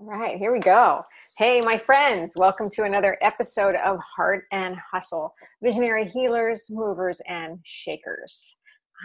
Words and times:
All 0.00 0.06
right, 0.06 0.38
here 0.38 0.52
we 0.52 0.60
go. 0.60 1.02
Hey, 1.38 1.60
my 1.64 1.76
friends, 1.76 2.34
welcome 2.36 2.70
to 2.70 2.84
another 2.84 3.18
episode 3.20 3.74
of 3.84 3.98
Heart 3.98 4.44
and 4.52 4.76
Hustle 4.76 5.34
Visionary 5.60 6.04
Healers, 6.04 6.68
Movers, 6.70 7.20
and 7.26 7.58
Shakers. 7.64 8.58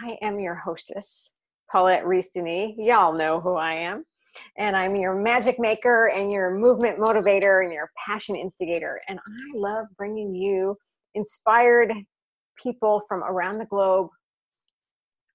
I 0.04 0.16
am 0.22 0.38
your 0.38 0.54
hostess, 0.54 1.34
Paulette 1.68 2.06
Reese 2.06 2.36
Y'all 2.36 3.12
know 3.12 3.40
who 3.40 3.56
I 3.56 3.72
am. 3.72 4.04
And 4.56 4.76
I'm 4.76 4.94
your 4.94 5.16
magic 5.16 5.58
maker 5.58 6.12
and 6.14 6.30
your 6.30 6.56
movement 6.56 7.00
motivator 7.00 7.64
and 7.64 7.72
your 7.72 7.90
passion 8.06 8.36
instigator. 8.36 9.00
And 9.08 9.18
I 9.18 9.58
love 9.58 9.86
bringing 9.98 10.32
you 10.32 10.76
inspired 11.14 11.92
people 12.56 13.00
from 13.08 13.24
around 13.24 13.58
the 13.58 13.66
globe. 13.66 14.10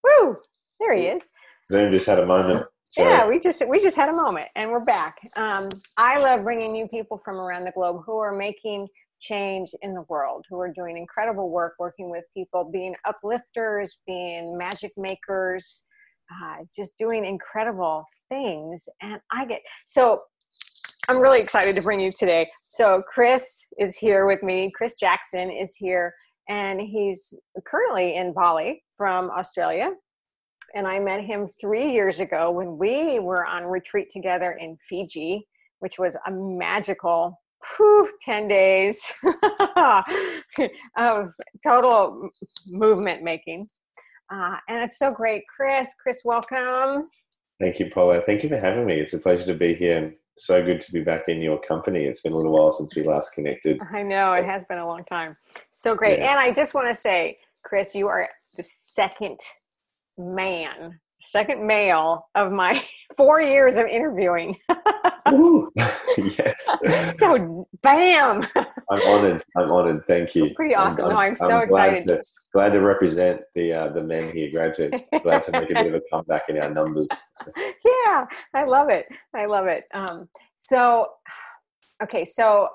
Woo! 0.05 0.37
There 0.79 0.95
he 0.95 1.07
is. 1.07 1.29
Zoom 1.69 1.91
just 1.91 2.07
had 2.07 2.19
a 2.19 2.25
moment. 2.25 2.65
Yeah, 2.97 3.27
we 3.27 3.39
just 3.39 3.67
we 3.67 3.79
just 3.81 3.95
had 3.95 4.09
a 4.09 4.13
moment, 4.13 4.47
and 4.55 4.71
we're 4.71 4.83
back. 4.83 5.19
Um, 5.37 5.69
I 5.97 6.17
love 6.17 6.43
bringing 6.43 6.75
you 6.75 6.87
people 6.87 7.17
from 7.17 7.35
around 7.35 7.65
the 7.65 7.71
globe 7.71 8.01
who 8.05 8.17
are 8.17 8.35
making 8.35 8.87
change 9.19 9.69
in 9.81 9.93
the 9.93 10.03
world, 10.09 10.45
who 10.49 10.59
are 10.59 10.71
doing 10.71 10.97
incredible 10.97 11.49
work, 11.49 11.75
working 11.77 12.09
with 12.09 12.23
people, 12.33 12.69
being 12.71 12.95
uplifters, 13.05 13.99
being 14.07 14.57
magic 14.57 14.91
makers, 14.97 15.85
uh, 16.31 16.63
just 16.75 16.97
doing 16.97 17.25
incredible 17.25 18.05
things. 18.29 18.87
And 19.01 19.19
I 19.31 19.45
get 19.45 19.61
so 19.85 20.21
I'm 21.07 21.19
really 21.19 21.41
excited 21.41 21.75
to 21.75 21.81
bring 21.81 21.99
you 21.99 22.11
today. 22.11 22.47
So 22.63 23.03
Chris 23.07 23.65
is 23.77 23.97
here 23.97 24.25
with 24.25 24.41
me. 24.41 24.71
Chris 24.75 24.95
Jackson 24.95 25.51
is 25.51 25.75
here, 25.75 26.13
and 26.49 26.81
he's 26.81 27.33
currently 27.65 28.15
in 28.15 28.33
Bali 28.33 28.83
from 28.97 29.29
Australia 29.29 29.91
and 30.75 30.87
I 30.87 30.99
met 30.99 31.23
him 31.23 31.47
three 31.59 31.91
years 31.91 32.19
ago 32.19 32.51
when 32.51 32.77
we 32.77 33.19
were 33.19 33.45
on 33.45 33.63
retreat 33.63 34.09
together 34.09 34.57
in 34.59 34.77
Fiji, 34.77 35.47
which 35.79 35.97
was 35.97 36.17
a 36.27 36.31
magical 36.31 37.39
whew, 37.77 38.09
10 38.23 38.47
days 38.47 39.11
of 40.97 41.29
total 41.65 42.29
movement 42.69 43.23
making. 43.23 43.67
Uh, 44.31 44.57
and 44.67 44.83
it's 44.83 44.99
so 44.99 45.11
great. 45.11 45.43
Chris, 45.53 45.93
Chris, 46.01 46.21
welcome. 46.23 47.07
Thank 47.59 47.79
you, 47.79 47.89
Paula. 47.93 48.21
Thank 48.21 48.43
you 48.43 48.49
for 48.49 48.57
having 48.57 48.85
me. 48.85 48.93
It's 48.99 49.13
a 49.13 49.17
pleasure 49.19 49.45
to 49.47 49.53
be 49.53 49.73
here. 49.73 50.13
So 50.37 50.63
good 50.63 50.79
to 50.81 50.93
be 50.93 51.01
back 51.01 51.23
in 51.27 51.41
your 51.41 51.59
company. 51.59 52.05
It's 52.05 52.21
been 52.21 52.31
a 52.31 52.37
little 52.37 52.53
while 52.53 52.71
since 52.71 52.95
we 52.95 53.03
last 53.03 53.33
connected. 53.33 53.81
I 53.91 54.03
know, 54.03 54.33
it 54.33 54.45
has 54.45 54.63
been 54.65 54.77
a 54.77 54.87
long 54.87 55.03
time. 55.03 55.35
So 55.73 55.95
great. 55.95 56.19
Yeah. 56.19 56.31
And 56.31 56.39
I 56.39 56.53
just 56.53 56.73
want 56.73 56.87
to 56.87 56.95
say, 56.95 57.37
Chris, 57.63 57.93
you 57.93 58.07
are 58.07 58.29
the 58.55 58.63
second 58.63 59.39
man, 60.19 60.99
second 61.21 61.65
male 61.65 62.27
of 62.35 62.51
my 62.51 62.83
four 63.17 63.41
years 63.41 63.77
of 63.77 63.85
interviewing. 63.87 64.55
Ooh, 65.31 65.71
yes. 66.17 66.67
So, 67.17 67.67
bam. 67.81 68.47
I'm 68.55 69.01
honored. 69.07 69.43
I'm 69.55 69.71
honored. 69.71 70.05
Thank 70.07 70.35
you. 70.35 70.53
Pretty 70.55 70.75
awesome. 70.75 71.05
I'm, 71.05 71.11
no, 71.11 71.17
I'm, 71.17 71.29
I'm 71.31 71.35
so 71.35 71.59
excited. 71.59 72.05
Glad 72.05 72.17
to, 72.17 72.23
glad 72.53 72.73
to 72.73 72.81
represent 72.81 73.41
the 73.53 73.73
uh, 73.73 73.89
the 73.89 74.03
men 74.03 74.31
here. 74.31 74.49
Glad 74.51 74.73
to 74.73 74.89
glad 75.21 75.43
to 75.43 75.51
make 75.51 75.69
a 75.69 75.73
bit 75.73 75.87
of 75.87 75.93
a 75.95 76.01
comeback 76.11 76.49
in 76.49 76.57
our 76.57 76.69
numbers. 76.69 77.09
yeah, 77.57 78.25
I 78.53 78.63
love 78.65 78.89
it. 78.89 79.05
I 79.35 79.45
love 79.45 79.67
it. 79.67 79.83
Um, 79.93 80.27
so, 80.55 81.09
okay, 82.01 82.25
so 82.25 82.69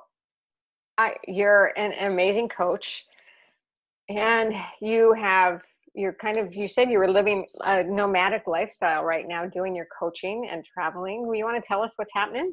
I, 0.96 1.16
you're 1.26 1.72
an 1.76 1.92
amazing 2.06 2.48
coach, 2.48 3.04
and 4.08 4.54
you 4.80 5.12
have 5.14 5.62
you're 5.94 6.14
kind 6.14 6.36
of 6.36 6.54
you 6.54 6.68
said 6.68 6.90
you 6.90 6.98
were 6.98 7.10
living 7.10 7.46
a 7.62 7.84
nomadic 7.84 8.42
lifestyle 8.46 9.04
right 9.04 9.26
now 9.26 9.46
doing 9.46 9.74
your 9.74 9.86
coaching 9.96 10.48
and 10.50 10.64
traveling. 10.64 11.26
Will 11.26 11.36
you 11.36 11.44
want 11.44 11.56
to 11.56 11.66
tell 11.66 11.82
us 11.82 11.92
what's 11.96 12.12
happening? 12.12 12.52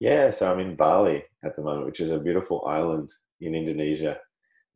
Yeah 0.00 0.30
so 0.30 0.52
i'm 0.52 0.60
in 0.60 0.76
bali 0.76 1.24
at 1.44 1.56
the 1.56 1.62
moment 1.62 1.86
which 1.86 2.00
is 2.00 2.10
a 2.10 2.18
beautiful 2.18 2.64
island 2.66 3.10
in 3.40 3.54
indonesia. 3.54 4.18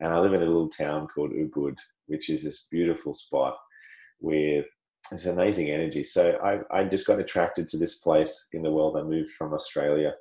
And 0.01 0.12
i 0.12 0.19
live 0.19 0.34
in 0.34 0.43
a 0.43 0.47
little 0.47 0.69
town 0.69 1.06
called 1.06 1.33
ubud 1.33 1.78
which 2.06 2.28
is 2.28 2.43
this 2.43 2.66
beautiful 2.71 3.15
spot 3.15 3.56
with 4.21 4.66
this 5.10 5.27
amazing 5.27 5.71
energy. 5.71 6.03
So 6.03 6.39
i, 6.43 6.60
I 6.77 6.84
just 6.84 7.06
got 7.06 7.21
attracted 7.21 7.69
to 7.69 7.78
this 7.78 7.97
place 7.97 8.49
in 8.53 8.62
the 8.62 8.71
world. 8.71 8.97
I 8.97 9.03
moved 9.03 9.31
from 9.31 9.53
australia 9.53 10.12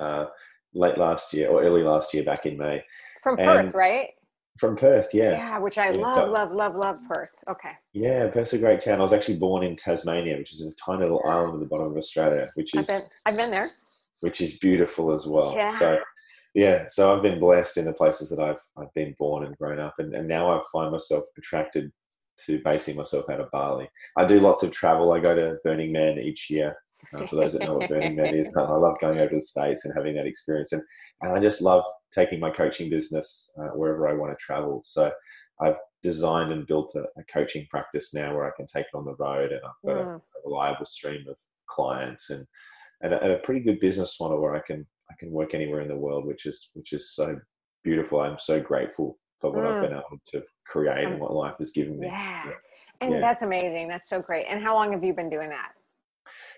uh, 0.00 0.26
late 0.74 0.98
last 0.98 1.32
year 1.32 1.48
or 1.48 1.62
early 1.62 1.82
last 1.82 2.12
year 2.12 2.24
back 2.24 2.46
in 2.46 2.56
may. 2.58 2.82
From 3.22 3.36
perth 3.36 3.74
right 3.74 4.10
from 4.58 4.76
Perth, 4.76 5.08
yeah. 5.12 5.32
Yeah, 5.32 5.58
which 5.58 5.78
I 5.78 5.86
yeah, 5.86 6.00
love, 6.00 6.28
so, 6.28 6.32
love, 6.32 6.52
love, 6.52 6.76
love 6.76 6.98
Perth. 7.08 7.32
Okay. 7.48 7.72
Yeah, 7.92 8.28
Perth's 8.28 8.52
a 8.52 8.58
great 8.58 8.80
town. 8.80 8.98
I 8.98 9.02
was 9.02 9.12
actually 9.12 9.36
born 9.36 9.62
in 9.62 9.76
Tasmania, 9.76 10.36
which 10.36 10.52
is 10.52 10.62
a 10.62 10.72
tiny 10.74 11.02
little 11.02 11.22
island 11.24 11.54
at 11.54 11.60
the 11.60 11.66
bottom 11.66 11.86
of 11.86 11.96
Australia, 11.96 12.48
which 12.54 12.74
is 12.74 12.88
I've 12.88 13.00
been, 13.00 13.08
I've 13.26 13.36
been 13.36 13.50
there. 13.50 13.70
Which 14.20 14.40
is 14.40 14.58
beautiful 14.58 15.12
as 15.12 15.26
well. 15.26 15.54
Yeah. 15.54 15.78
So 15.78 15.98
yeah, 16.54 16.86
so 16.88 17.14
I've 17.14 17.22
been 17.22 17.38
blessed 17.38 17.76
in 17.76 17.84
the 17.84 17.92
places 17.92 18.30
that 18.30 18.40
I've 18.40 18.60
I've 18.76 18.92
been 18.94 19.14
born 19.18 19.44
and 19.44 19.56
grown 19.58 19.78
up 19.78 19.94
and, 19.98 20.14
and 20.14 20.26
now 20.26 20.50
I 20.50 20.60
find 20.72 20.90
myself 20.90 21.24
attracted 21.36 21.92
to 22.46 22.60
basing 22.64 22.96
myself 22.96 23.28
out 23.30 23.40
of 23.40 23.50
Bali. 23.50 23.88
I 24.16 24.24
do 24.24 24.40
lots 24.40 24.62
of 24.62 24.70
travel. 24.70 25.12
I 25.12 25.20
go 25.20 25.34
to 25.34 25.58
Burning 25.64 25.92
Man 25.92 26.18
each 26.18 26.50
year. 26.50 26.76
Uh, 27.14 27.26
for 27.26 27.36
those 27.36 27.52
that 27.52 27.62
know 27.62 27.78
what 27.78 27.88
Burning 27.88 28.16
Man 28.16 28.34
is, 28.34 28.48
I 28.56 28.62
love 28.62 28.98
going 29.00 29.18
over 29.18 29.30
to 29.30 29.36
the 29.36 29.40
States 29.40 29.84
and 29.84 29.94
having 29.94 30.14
that 30.14 30.26
experience. 30.26 30.72
And, 30.72 30.82
and 31.20 31.32
I 31.32 31.40
just 31.40 31.62
love 31.62 31.84
taking 32.12 32.40
my 32.40 32.50
coaching 32.50 32.90
business 32.90 33.52
uh, 33.60 33.68
wherever 33.68 34.08
I 34.08 34.14
want 34.14 34.32
to 34.32 34.44
travel. 34.44 34.82
So 34.84 35.10
I've 35.60 35.76
designed 36.02 36.52
and 36.52 36.66
built 36.66 36.94
a, 36.94 37.02
a, 37.18 37.24
coaching 37.32 37.66
practice 37.70 38.14
now 38.14 38.34
where 38.34 38.46
I 38.46 38.52
can 38.56 38.66
take 38.66 38.86
it 38.86 38.96
on 38.96 39.04
the 39.04 39.16
road 39.16 39.50
and 39.52 39.60
I've 39.64 39.86
got 39.86 40.04
mm. 40.04 40.14
a, 40.14 40.16
a, 40.16 40.20
reliable 40.46 40.84
stream 40.84 41.24
of 41.28 41.36
clients 41.68 42.30
and, 42.30 42.46
and 43.02 43.12
a, 43.12 43.22
and 43.22 43.32
a 43.32 43.38
pretty 43.38 43.60
good 43.60 43.80
business 43.80 44.16
model 44.20 44.40
where 44.40 44.54
I 44.54 44.60
can 44.66 44.86
I 45.10 45.14
can 45.18 45.30
work 45.30 45.54
anywhere 45.54 45.80
in 45.80 45.88
the 45.88 45.96
world, 45.96 46.26
which 46.26 46.46
is 46.46 46.70
which 46.74 46.92
is 46.92 47.14
so 47.14 47.38
beautiful. 47.82 48.20
I'm 48.20 48.38
so 48.38 48.60
grateful 48.60 49.16
for 49.40 49.50
what 49.50 49.64
mm. 49.64 49.74
I've 49.74 49.82
been 49.82 49.92
able 49.92 50.20
to 50.32 50.42
create 50.66 51.06
and 51.06 51.20
what 51.20 51.32
life 51.32 51.54
has 51.58 51.72
given 51.72 51.98
me. 51.98 52.06
Yeah. 52.06 52.42
So, 52.42 52.52
and 53.00 53.14
yeah. 53.14 53.20
that's 53.20 53.42
amazing. 53.42 53.88
That's 53.88 54.08
so 54.08 54.20
great. 54.20 54.46
And 54.48 54.62
how 54.62 54.74
long 54.74 54.92
have 54.92 55.04
you 55.04 55.14
been 55.14 55.30
doing 55.30 55.48
that? 55.50 55.70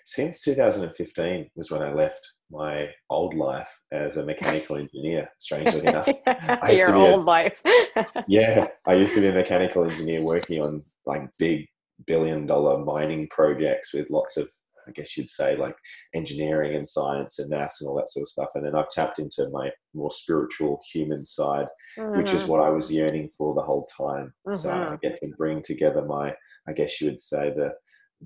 Since 0.04 0.40
2015 0.42 1.50
was 1.54 1.70
when 1.70 1.82
I 1.82 1.92
left 1.92 2.20
my 2.50 2.88
old 3.08 3.34
life 3.34 3.68
as 3.92 4.16
a 4.16 4.24
mechanical 4.24 4.76
engineer, 4.78 5.28
strangely 5.38 5.86
enough. 5.86 6.08
I 6.26 6.72
Your 6.72 6.94
old 6.94 7.20
a, 7.20 7.24
life. 7.24 7.62
yeah. 8.28 8.68
I 8.86 8.94
used 8.94 9.14
to 9.14 9.20
be 9.20 9.28
a 9.28 9.32
mechanical 9.32 9.88
engineer 9.88 10.22
working 10.22 10.62
on 10.62 10.84
like 11.06 11.22
big 11.38 11.66
billion 12.06 12.46
dollar 12.46 12.84
mining 12.84 13.28
projects 13.28 13.92
with 13.92 14.10
lots 14.10 14.36
of 14.36 14.48
I 14.88 14.92
guess 14.92 15.16
you'd 15.16 15.28
say 15.28 15.56
like 15.56 15.76
engineering 16.14 16.74
and 16.74 16.88
science 16.88 17.38
and 17.38 17.50
maths 17.50 17.80
and 17.80 17.88
all 17.88 17.96
that 17.96 18.10
sort 18.10 18.22
of 18.22 18.28
stuff. 18.28 18.48
And 18.54 18.66
then 18.66 18.74
I've 18.74 18.88
tapped 18.88 19.18
into 19.18 19.48
my 19.52 19.70
more 19.94 20.10
spiritual 20.10 20.80
human 20.92 21.24
side, 21.24 21.66
mm-hmm. 21.98 22.18
which 22.18 22.32
is 22.32 22.42
mm-hmm. 22.42 22.50
what 22.50 22.62
I 22.62 22.70
was 22.70 22.90
yearning 22.90 23.28
for 23.36 23.54
the 23.54 23.62
whole 23.62 23.86
time. 23.96 24.32
Mm-hmm. 24.48 24.56
So 24.56 24.70
I 24.72 24.96
get 25.02 25.18
to 25.18 25.28
bring 25.36 25.62
together 25.62 26.02
my, 26.02 26.34
I 26.68 26.72
guess 26.72 27.00
you 27.00 27.08
would 27.08 27.20
say 27.20 27.52
the 27.54 27.70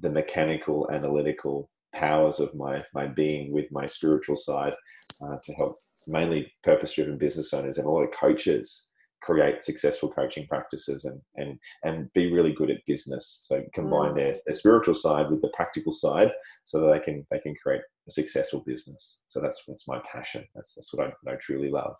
the 0.00 0.10
mechanical 0.10 0.88
analytical 0.93 1.69
powers 1.94 2.41
of 2.41 2.55
my 2.55 2.82
my 2.94 3.06
being 3.06 3.53
with 3.53 3.71
my 3.71 3.87
spiritual 3.87 4.37
side 4.37 4.75
uh, 5.22 5.37
to 5.43 5.53
help 5.55 5.78
mainly 6.06 6.53
purpose 6.62 6.94
driven 6.94 7.16
business 7.16 7.55
owners 7.55 7.78
and 7.78 7.87
a 7.87 7.91
lot 7.91 8.03
of 8.03 8.10
coaches 8.12 8.91
create 9.25 9.62
successful 9.62 10.10
coaching 10.10 10.47
practices 10.47 11.04
and 11.06 11.21
and 11.37 11.59
and 11.83 12.12
be 12.12 12.31
really 12.33 12.53
good 12.53 12.71
at 12.71 12.84
business. 12.87 13.47
So 13.49 13.62
combine 13.75 14.12
mm. 14.12 14.16
their, 14.16 14.34
their 14.47 14.54
spiritual 14.54 14.94
side 14.94 15.31
with 15.31 15.41
the 15.41 15.53
practical 15.54 15.93
side 15.93 16.31
so 16.65 16.81
that 16.81 16.93
they 16.93 17.00
can 17.00 17.27
they 17.31 17.38
can 17.38 17.54
create 17.62 17.81
a 18.06 18.10
successful 18.10 18.62
business. 18.66 19.22
So 19.28 19.41
that's 19.41 19.65
that's 19.66 19.88
my 19.88 20.00
passion. 20.12 20.44
That's 20.54 20.75
that's 20.75 20.93
what 20.93 21.06
I, 21.06 21.33
I 21.33 21.37
truly 21.37 21.71
love. 21.71 21.97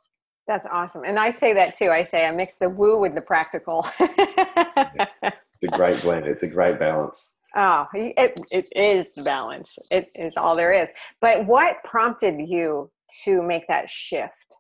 That's 0.47 0.67
awesome. 0.67 1.05
And 1.05 1.19
I 1.19 1.31
say 1.31 1.55
that 1.55 1.77
too. 1.79 1.91
I 1.91 2.03
say 2.03 2.27
I 2.27 2.31
mix 2.31 2.59
the 2.59 2.69
woo 2.69 2.99
with 2.99 3.15
the 3.15 3.23
practical. 3.23 3.87
it's 3.99 5.43
a 5.63 5.69
great 5.69 6.03
blend. 6.03 6.27
It's 6.27 6.43
a 6.43 6.49
great 6.49 6.79
balance. 6.79 7.39
Oh, 7.57 7.87
it, 7.95 8.41
it 8.51 8.67
is 8.75 9.15
the 9.15 9.23
balance. 9.23 9.79
It 9.91 10.11
is 10.15 10.37
all 10.37 10.55
there 10.55 10.73
is. 10.73 10.89
But 11.21 11.47
what 11.47 11.83
prompted 11.85 12.35
you 12.41 12.91
to 13.25 13.43
make 13.43 13.69
that 13.69 13.89
shift? 13.89 14.57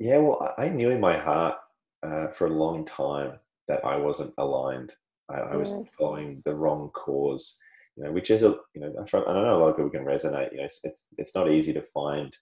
Yeah, 0.00 0.18
well, 0.18 0.54
I 0.58 0.68
knew 0.68 0.90
in 0.90 1.00
my 1.00 1.16
heart 1.18 1.54
uh, 2.02 2.28
for 2.28 2.46
a 2.46 2.50
long 2.50 2.84
time 2.84 3.38
that 3.68 3.84
I 3.84 3.96
wasn't 3.96 4.34
aligned. 4.38 4.94
I, 5.30 5.38
I 5.38 5.56
was 5.56 5.72
mm. 5.72 5.88
following 5.90 6.42
the 6.44 6.54
wrong 6.54 6.90
cause, 6.94 7.58
you 7.96 8.04
know, 8.04 8.12
which 8.12 8.30
is 8.30 8.42
a, 8.42 8.56
you 8.74 8.80
know, 8.80 8.92
I 8.96 9.18
know 9.18 9.56
a 9.56 9.58
lot 9.58 9.68
of 9.68 9.76
people 9.76 9.90
can 9.90 10.04
resonate. 10.04 10.52
You 10.52 10.58
know, 10.58 10.64
it's 10.64 10.80
it's, 10.84 11.06
it's 11.16 11.34
not 11.34 11.50
easy 11.50 11.72
to 11.72 11.82
find 11.82 12.36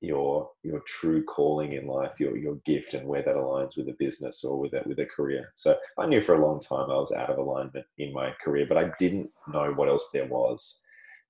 your 0.00 0.50
your 0.62 0.80
true 0.86 1.24
calling 1.24 1.72
in 1.72 1.86
life, 1.86 2.12
your 2.18 2.36
your 2.36 2.56
gift, 2.64 2.94
and 2.94 3.06
where 3.06 3.22
that 3.22 3.34
aligns 3.34 3.76
with 3.76 3.88
a 3.88 3.96
business 3.98 4.44
or 4.44 4.58
with 4.58 4.72
a, 4.74 4.82
with 4.86 4.98
a 5.00 5.06
career. 5.06 5.52
So 5.56 5.76
I 5.98 6.06
knew 6.06 6.20
for 6.20 6.36
a 6.36 6.46
long 6.46 6.60
time 6.60 6.90
I 6.90 6.96
was 6.96 7.12
out 7.12 7.30
of 7.30 7.38
alignment 7.38 7.86
in 7.98 8.12
my 8.12 8.32
career, 8.42 8.66
but 8.68 8.78
I 8.78 8.90
didn't 8.98 9.30
know 9.48 9.72
what 9.74 9.88
else 9.88 10.10
there 10.12 10.26
was. 10.26 10.80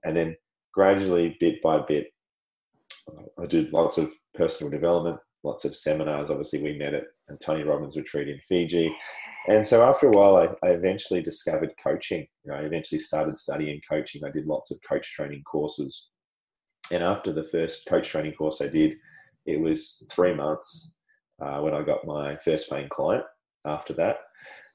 And 0.05 0.17
then 0.17 0.37
gradually, 0.73 1.37
bit 1.41 1.63
by 1.63 1.81
bit, 1.81 2.13
I 3.41 3.47
did 3.47 3.73
lots 3.73 3.99
of 3.99 4.13
personal 4.35 4.71
development, 4.71 5.19
lots 5.43 5.65
of 5.65 5.75
seminars. 5.75 6.31
Obviously, 6.31 6.63
we 6.63 6.79
met 6.79 6.95
at 6.95 7.05
Tony 7.41 7.65
Robbins 7.65 7.97
retreat 7.97 8.29
in 8.29 8.41
Fiji. 8.47 8.95
And 9.49 9.67
so 9.67 9.83
after 9.83 10.09
a 10.09 10.11
while, 10.11 10.37
I, 10.37 10.67
I 10.67 10.73
eventually 10.73 11.23
discovered 11.23 11.73
coaching. 11.83 12.27
You 12.45 12.53
know, 12.53 12.59
I 12.59 12.63
eventually 12.63 12.99
started 12.99 13.39
studying 13.39 13.81
coaching. 13.89 14.23
I 14.25 14.31
did 14.31 14.47
lots 14.47 14.71
of 14.71 14.79
coach 14.87 15.11
training 15.15 15.43
courses. 15.51 16.09
And 16.93 17.03
after 17.03 17.33
the 17.33 17.45
first 17.45 17.87
coach 17.89 18.09
training 18.09 18.35
course 18.35 18.61
I 18.61 18.69
did, 18.69 18.97
it 19.47 19.61
was 19.61 20.07
three 20.11 20.35
months 20.35 20.97
uh, 21.41 21.61
when 21.61 21.75
I 21.75 21.83
got 21.83 22.07
my 22.07 22.37
first 22.37 22.71
paying 22.71 22.89
client. 22.89 23.25
After 23.67 23.93
that, 23.95 24.19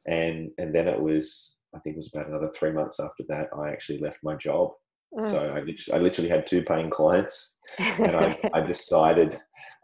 and 0.07 0.51
and 0.57 0.75
then 0.75 0.87
it 0.87 1.01
was 1.01 1.57
I 1.73 1.79
think 1.79 1.95
it 1.95 1.99
was 1.99 2.11
about 2.13 2.27
another 2.27 2.51
three 2.53 2.71
months 2.71 2.99
after 2.99 3.23
that 3.29 3.47
I 3.57 3.69
actually 3.69 3.99
left 3.99 4.19
my 4.23 4.35
job. 4.35 4.71
Mm. 5.17 5.31
So 5.31 5.39
I 5.39 5.59
literally, 5.59 5.93
I 5.93 5.97
literally 5.97 6.29
had 6.29 6.45
two 6.45 6.63
paying 6.63 6.89
clients, 6.89 7.55
and 7.79 8.15
I, 8.15 8.37
I 8.53 8.61
decided 8.61 9.35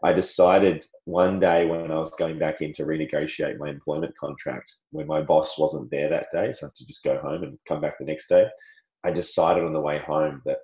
I 0.04 0.12
decided 0.12 0.84
one 1.04 1.38
day 1.40 1.66
when 1.66 1.90
I 1.90 1.98
was 1.98 2.10
going 2.10 2.38
back 2.38 2.60
in 2.60 2.72
to 2.74 2.84
renegotiate 2.84 3.58
my 3.58 3.68
employment 3.68 4.14
contract 4.18 4.74
when 4.90 5.06
my 5.06 5.22
boss 5.22 5.58
wasn't 5.58 5.90
there 5.90 6.10
that 6.10 6.26
day, 6.32 6.52
so 6.52 6.66
I 6.66 6.68
had 6.68 6.74
to 6.74 6.86
just 6.86 7.04
go 7.04 7.18
home 7.18 7.42
and 7.42 7.58
come 7.66 7.80
back 7.80 7.98
the 7.98 8.04
next 8.04 8.28
day. 8.28 8.46
I 9.04 9.10
decided 9.10 9.64
on 9.64 9.72
the 9.72 9.80
way 9.80 9.98
home 9.98 10.42
that 10.44 10.58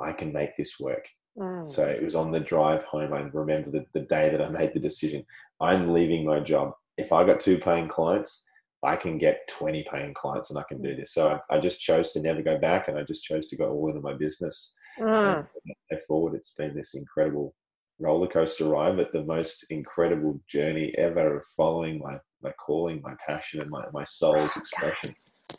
I 0.00 0.12
can 0.12 0.32
make 0.32 0.56
this 0.56 0.78
work. 0.80 1.06
Mm. 1.38 1.70
So 1.70 1.86
it 1.86 2.02
was 2.02 2.14
on 2.14 2.30
the 2.30 2.40
drive 2.40 2.84
home. 2.84 3.12
I 3.12 3.20
remember 3.20 3.70
the, 3.70 3.86
the 3.94 4.06
day 4.06 4.30
that 4.30 4.42
I 4.42 4.48
made 4.48 4.74
the 4.74 4.80
decision. 4.80 5.24
I'm 5.60 5.88
leaving 5.88 6.24
my 6.24 6.40
job. 6.40 6.74
If 6.98 7.12
I 7.12 7.24
got 7.24 7.40
two 7.40 7.58
paying 7.58 7.88
clients, 7.88 8.44
I 8.82 8.96
can 8.96 9.16
get 9.16 9.48
20 9.48 9.86
paying 9.90 10.12
clients 10.14 10.50
and 10.50 10.58
I 10.58 10.64
can 10.68 10.82
do 10.82 10.94
this. 10.96 11.14
So 11.14 11.40
I, 11.50 11.56
I 11.56 11.60
just 11.60 11.80
chose 11.80 12.12
to 12.12 12.20
never 12.20 12.42
go 12.42 12.58
back 12.58 12.88
and 12.88 12.98
I 12.98 13.02
just 13.04 13.24
chose 13.24 13.48
to 13.48 13.56
go 13.56 13.70
all 13.70 13.88
into 13.88 14.00
my 14.00 14.14
business. 14.14 14.74
Mm. 14.98 15.46
And 15.90 16.02
forward, 16.02 16.34
it's 16.34 16.54
been 16.54 16.74
this 16.74 16.94
incredible 16.94 17.54
roller 18.00 18.26
coaster 18.26 18.64
ride, 18.64 18.96
but 18.96 19.12
the 19.12 19.22
most 19.22 19.66
incredible 19.70 20.40
journey 20.48 20.92
ever 20.98 21.38
of 21.38 21.46
following 21.56 22.00
my, 22.00 22.18
my 22.42 22.52
calling, 22.52 23.00
my 23.02 23.14
passion, 23.24 23.60
and 23.62 23.70
my, 23.70 23.84
my 23.92 24.04
soul's 24.04 24.50
oh, 24.56 24.58
expression. 24.60 25.14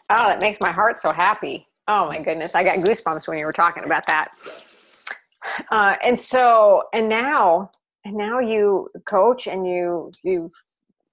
Oh, 0.10 0.30
it 0.30 0.42
makes 0.42 0.60
my 0.62 0.72
heart 0.72 1.00
so 1.00 1.12
happy. 1.12 1.66
Oh 1.88 2.08
my 2.08 2.22
goodness. 2.22 2.56
I 2.56 2.64
got 2.64 2.80
goosebumps 2.80 3.28
when 3.28 3.38
you 3.38 3.46
were 3.46 3.54
talking 3.54 3.84
about 3.84 4.08
that. 4.08 4.30
Uh, 5.70 5.96
and 6.04 6.18
so, 6.18 6.84
and 6.94 7.10
now, 7.10 7.70
and 8.06 8.16
now 8.16 8.40
you 8.40 8.88
coach 9.06 9.48
and 9.48 9.68
you, 9.68 10.10
you've 10.24 10.54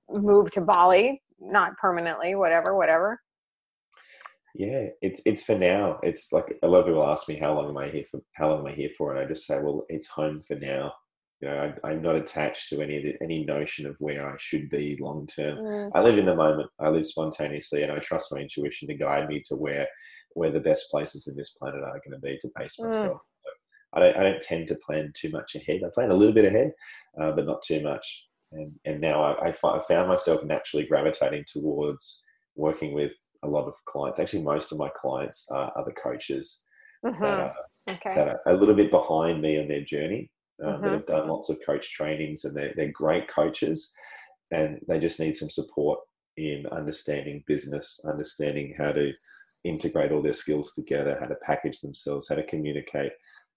moved 0.09 0.53
to 0.55 0.61
Bali, 0.61 1.23
not 1.41 1.77
permanently, 1.79 2.37
whatever, 2.37 2.77
whatever. 2.77 3.21
Yeah, 4.55 4.87
it's 5.01 5.21
it's 5.25 5.45
for 5.45 5.57
now. 5.57 6.01
It's 6.03 6.33
like 6.33 6.59
a 6.63 6.67
lot 6.67 6.81
of 6.81 6.87
people 6.87 7.07
ask 7.07 7.29
me 7.29 7.37
how 7.37 7.55
long 7.55 7.69
am 7.69 7.77
I 7.77 7.89
here 7.89 8.05
for? 8.11 8.21
How 8.33 8.51
long 8.51 8.61
am 8.61 8.67
I 8.67 8.73
here 8.73 8.91
for? 8.99 9.15
And 9.15 9.25
I 9.25 9.29
just 9.29 9.47
say, 9.47 9.61
well, 9.61 9.85
it's 9.89 10.09
home 10.09 10.41
for 10.41 10.57
now. 10.57 10.93
You 11.41 11.49
know, 11.49 11.73
I, 11.85 11.93
am 11.93 12.03
not 12.03 12.17
attached 12.17 12.69
to 12.69 12.83
any 12.83 13.01
the, 13.03 13.15
any 13.23 13.45
notion 13.45 13.87
of 13.87 13.97
where 13.99 14.29
I 14.29 14.37
should 14.39 14.69
be 14.69 14.99
long 15.01 15.27
term. 15.27 15.59
Mm. 15.59 15.91
I 15.95 16.03
live 16.03 16.19
in 16.19 16.27
the 16.27 16.37
moment. 16.37 16.69
I 16.79 16.91
live 16.91 17.07
spontaneously, 17.07 17.83
and 17.83 17.91
I 17.91 17.99
trust 17.99 18.33
my 18.33 18.41
intuition 18.41 18.89
to 18.89 18.95
guide 18.95 19.29
me 19.29 19.43
to 19.47 19.57
where 19.57 19.89
where 20.35 20.51
the 20.51 20.61
best 20.61 20.91
places 20.91 21.27
in 21.27 21.37
this 21.37 21.51
planet 21.51 21.83
are 21.83 22.01
going 22.05 22.13
to 22.13 22.19
be 22.19 22.39
to 22.39 22.51
base 22.57 22.77
mm. 22.79 22.87
myself. 22.87 23.17
Mm. 23.17 23.21
I 23.93 24.01
don't, 24.01 24.17
I 24.17 24.23
don't 24.23 24.43
tend 24.43 24.69
to 24.69 24.77
plan 24.77 25.13
too 25.15 25.31
much 25.31 25.57
ahead. 25.57 25.81
I 25.85 25.89
plan 25.93 26.11
a 26.11 26.15
little 26.15 26.35
bit 26.35 26.45
ahead, 26.45 26.73
uh, 27.21 27.33
but 27.33 27.47
not 27.47 27.63
too 27.63 27.83
much. 27.83 28.27
And, 28.53 28.73
and 28.85 29.01
now 29.01 29.23
I, 29.23 29.49
I, 29.49 29.49
I 29.49 29.81
found 29.81 30.09
myself 30.09 30.45
naturally 30.45 30.87
gravitating 30.87 31.45
towards 31.53 32.25
working 32.57 32.95
with 32.95 33.15
a 33.43 33.49
lot 33.49 33.67
of 33.67 33.75
clients. 33.87 34.19
Actually, 34.19 34.43
most 34.43 34.73
of 34.73 34.79
my 34.79 34.91
clients 34.95 35.47
are 35.51 35.73
other 35.77 35.93
coaches 35.93 36.65
mm-hmm. 37.05 37.23
that, 37.23 37.41
are, 37.41 37.55
okay. 37.89 38.15
that 38.15 38.29
are 38.29 38.41
a 38.47 38.55
little 38.55 38.75
bit 38.75 38.91
behind 38.91 39.41
me 39.41 39.61
on 39.61 39.69
their 39.69 39.85
journey, 39.85 40.31
um, 40.65 40.75
mm-hmm. 40.75 40.85
that 40.85 40.93
have 40.93 41.07
done 41.07 41.29
lots 41.29 41.51
of 41.51 41.59
coach 41.65 41.93
trainings 41.93 42.45
and 42.45 42.57
they're, 42.57 42.73
they're 42.77 42.93
great 42.93 43.29
coaches 43.29 43.93
and 44.51 44.81
they 44.89 44.99
just 44.99 45.21
need 45.21 45.37
some 45.37 45.51
support 45.51 46.01
in 46.37 46.65
understanding 46.73 47.45
business, 47.47 48.01
understanding 48.05 48.75
how 48.77 48.93
to 48.93 49.13
integrate 49.65 50.13
all 50.13 50.23
their 50.23 50.33
skills 50.33 50.73
together, 50.73 51.17
how 51.21 51.27
to 51.27 51.35
package 51.43 51.81
themselves, 51.81 52.29
how 52.29 52.35
to 52.35 52.47
communicate, 52.47 53.13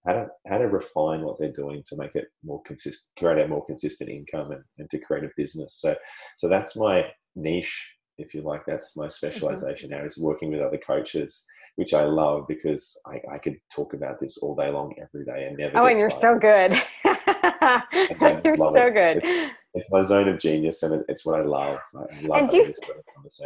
how 0.06 0.14
to 0.14 0.28
how 0.48 0.58
to 0.58 0.68
refine 0.68 1.22
what 1.22 1.40
they're 1.40 1.52
doing 1.52 1.82
to 1.88 1.96
make 1.96 2.14
it 2.16 2.26
more 2.44 2.62
consistent, 2.64 3.12
create 3.18 3.44
a 3.44 3.48
more 3.48 3.66
consistent 3.66 4.10
income, 4.10 4.52
and, 4.52 4.64
and 4.78 4.90
to 4.90 5.00
create 5.00 5.24
a 5.24 5.30
business. 5.38 5.78
So, 5.80 5.96
so 6.38 6.50
that's 6.50 6.76
my 6.76 7.06
niche, 7.36 7.96
if 8.18 8.34
you 8.34 8.42
like. 8.42 8.66
That's 8.66 8.98
my 8.98 9.06
mm-hmm. 9.06 9.12
specialization 9.12 9.90
mm-hmm. 9.90 10.02
now 10.02 10.06
is 10.06 10.18
working 10.18 10.52
with 10.52 10.62
other 10.62 10.80
coaches, 10.86 11.46
which 11.76 11.94
I 11.94 12.04
love 12.04 12.46
because 12.48 13.00
I, 13.08 13.22
I 13.34 13.38
could 13.38 13.58
talk 13.74 13.94
about 13.94 14.20
this 14.20 14.38
all 14.38 14.56
day 14.56 14.70
long, 14.70 14.94
every 15.02 15.26
day, 15.26 15.48
and 15.48 15.58
never. 15.58 15.78
Oh, 15.78 15.86
and 15.88 16.00
you're 16.00 16.10
so 16.10 16.38
good. 16.38 16.72
you're 17.04 18.58
so 18.58 18.86
it. 18.86 18.94
good. 18.94 19.22
It's, 19.24 19.54
it's, 19.74 19.92
my 19.92 20.02
zone 20.02 20.28
of 20.28 20.40
genius, 20.40 20.84
and 20.84 21.04
it's 21.08 21.26
what 21.26 21.40
I 21.40 21.44
love. 21.44 21.80
I 21.96 22.22
love 22.22 22.40
and 22.40 22.50
do 22.50 22.58
you, 22.58 22.74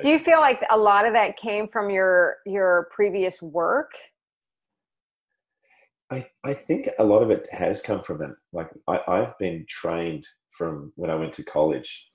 do 0.02 0.10
you 0.10 0.20
feel 0.20 0.40
like 0.40 0.62
a 0.70 0.78
lot 0.78 1.06
of 1.06 1.14
that 1.14 1.38
came 1.38 1.68
from 1.68 1.90
your 1.90 2.38
your 2.46 2.90
previous 2.92 3.42
work? 3.42 3.92
I, 6.10 6.26
I 6.44 6.54
think 6.54 6.90
a 7.00 7.04
lot 7.04 7.22
of 7.22 7.32
it 7.32 7.48
has 7.52 7.82
come 7.82 8.02
from 8.02 8.20
that. 8.20 8.36
Like 8.54 8.70
I, 8.88 9.00
I've 9.08 9.38
been 9.40 9.66
trained 9.68 10.26
from 10.52 10.92
when 10.96 11.12
I 11.12 11.16
went 11.16 11.34
to 11.34 11.44
college. 11.44 12.08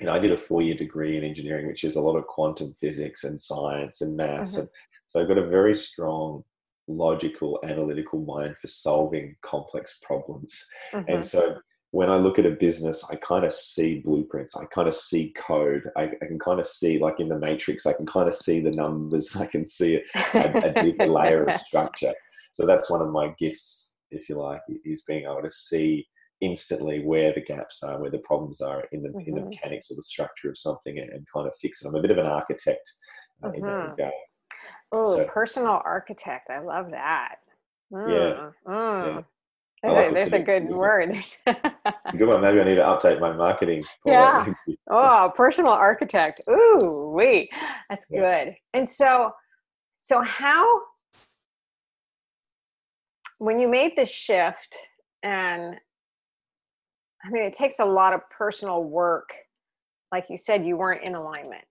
And 0.00 0.08
I 0.08 0.18
did 0.18 0.32
a 0.32 0.36
four 0.36 0.62
year 0.62 0.74
degree 0.74 1.16
in 1.16 1.22
engineering, 1.22 1.66
which 1.66 1.84
is 1.84 1.96
a 1.96 2.00
lot 2.00 2.16
of 2.16 2.26
quantum 2.26 2.72
physics 2.74 3.24
and 3.24 3.40
science 3.40 4.00
and 4.00 4.16
maths. 4.16 4.52
Mm-hmm. 4.52 4.60
And 4.60 4.68
so 5.12 5.20
I've 5.20 5.28
got 5.28 5.38
a 5.38 5.46
very 5.46 5.74
strong 5.74 6.42
logical, 6.88 7.60
analytical 7.64 8.20
mind 8.20 8.56
for 8.58 8.66
solving 8.66 9.36
complex 9.42 10.00
problems. 10.02 10.66
Mm-hmm. 10.92 11.12
And 11.12 11.24
so 11.24 11.58
when 11.92 12.10
I 12.10 12.16
look 12.16 12.38
at 12.38 12.46
a 12.46 12.50
business, 12.50 13.04
I 13.10 13.16
kind 13.16 13.44
of 13.44 13.52
see 13.52 14.00
blueprints. 14.00 14.56
I 14.56 14.64
kind 14.64 14.88
of 14.88 14.96
see 14.96 15.32
code. 15.36 15.84
I, 15.96 16.04
I, 16.22 16.26
can 16.26 16.38
kind 16.38 16.58
of 16.58 16.66
see, 16.66 16.98
like 16.98 17.20
in 17.20 17.28
the 17.28 17.38
matrix, 17.38 17.86
I 17.86 17.92
can 17.92 18.06
kind 18.06 18.28
of 18.28 18.34
see 18.34 18.60
the 18.60 18.72
numbers. 18.72 19.36
I 19.36 19.46
can 19.46 19.64
see 19.64 20.00
a, 20.34 20.74
a, 20.74 20.82
deeper 20.82 21.06
layer 21.06 21.44
of 21.44 21.56
structure 21.56 22.14
so 22.52 22.66
that's 22.66 22.90
one 22.90 23.00
of 23.00 23.10
my 23.10 23.34
gifts, 23.38 23.94
if 24.10 24.28
you 24.28 24.36
like, 24.36 24.60
is 24.84 25.02
being 25.02 25.24
able 25.24 25.42
to 25.42 25.50
see 25.50 26.06
instantly 26.40 27.00
where 27.04 27.32
the 27.32 27.40
gaps 27.40 27.82
are, 27.82 28.00
where 28.00 28.10
the 28.10 28.18
problems 28.18 28.60
are 28.60 28.84
in 28.92 29.02
the 29.02 29.08
mm-hmm. 29.08 29.20
in 29.20 29.34
the 29.34 29.40
mm-hmm. 29.40 29.48
mechanics 29.48 29.90
or 29.90 29.94
the 29.94 30.02
structure 30.02 30.50
of 30.50 30.58
something, 30.58 30.98
and, 30.98 31.10
and, 31.10 31.26
kind 31.34 31.46
of 31.46 31.56
fix 31.56 31.82
it. 31.82 31.88
I'm 31.88 31.94
a 31.94 32.02
bit 32.02 32.10
of 32.10 32.18
an 32.18 32.26
architect 32.26 32.88
uh, 33.42 33.48
mm-hmm. 33.48 33.56
in 33.56 33.62
that 33.62 33.68
mm-hmm. 33.68 33.90
regard. 33.90 34.12
Oh, 34.92 35.16
so, 35.16 35.24
personal 35.24 35.80
architect! 35.84 36.50
I 36.50 36.60
love 36.60 36.90
that. 36.90 37.36
Mm. 37.92 38.10
Yeah. 38.10 38.72
Mm. 38.72 39.16
yeah. 39.16 39.22
There's, 39.82 39.96
like 39.96 40.10
a, 40.10 40.14
there's 40.14 40.32
a 40.32 40.38
good 40.38 40.68
word. 40.68 41.10
good 41.46 42.28
one. 42.28 42.40
Maybe 42.40 42.60
I 42.60 42.64
need 42.64 42.76
to 42.76 42.82
update 42.82 43.18
my 43.18 43.32
marketing. 43.32 43.82
Yeah. 44.06 44.46
oh, 44.88 45.32
personal 45.34 45.72
architect. 45.72 46.40
Ooh, 46.48 47.10
wait, 47.12 47.50
that's 47.90 48.06
yeah. 48.08 48.44
good. 48.44 48.54
And 48.74 48.88
so, 48.88 49.32
so 49.98 50.22
how 50.22 50.82
when 53.42 53.58
you 53.58 53.66
made 53.66 53.96
this 53.96 54.08
shift 54.08 54.76
and 55.24 55.74
i 57.24 57.30
mean 57.30 57.42
it 57.42 57.52
takes 57.52 57.80
a 57.80 57.84
lot 57.84 58.12
of 58.12 58.20
personal 58.30 58.84
work 58.84 59.34
like 60.12 60.30
you 60.30 60.36
said 60.36 60.64
you 60.64 60.76
weren't 60.76 61.06
in 61.08 61.16
alignment 61.16 61.64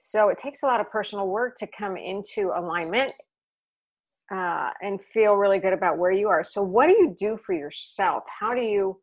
so 0.00 0.28
it 0.28 0.38
takes 0.38 0.62
a 0.62 0.66
lot 0.66 0.80
of 0.80 0.88
personal 0.92 1.26
work 1.26 1.56
to 1.56 1.66
come 1.66 1.96
into 1.96 2.52
alignment 2.54 3.10
uh, 4.30 4.70
and 4.80 5.02
feel 5.02 5.34
really 5.34 5.58
good 5.58 5.72
about 5.72 5.98
where 5.98 6.12
you 6.12 6.28
are. 6.28 6.44
So 6.44 6.62
what 6.62 6.86
do 6.86 6.92
you 6.92 7.16
do 7.18 7.36
for 7.36 7.52
yourself? 7.52 8.22
How 8.38 8.54
do 8.54 8.60
you 8.60 9.00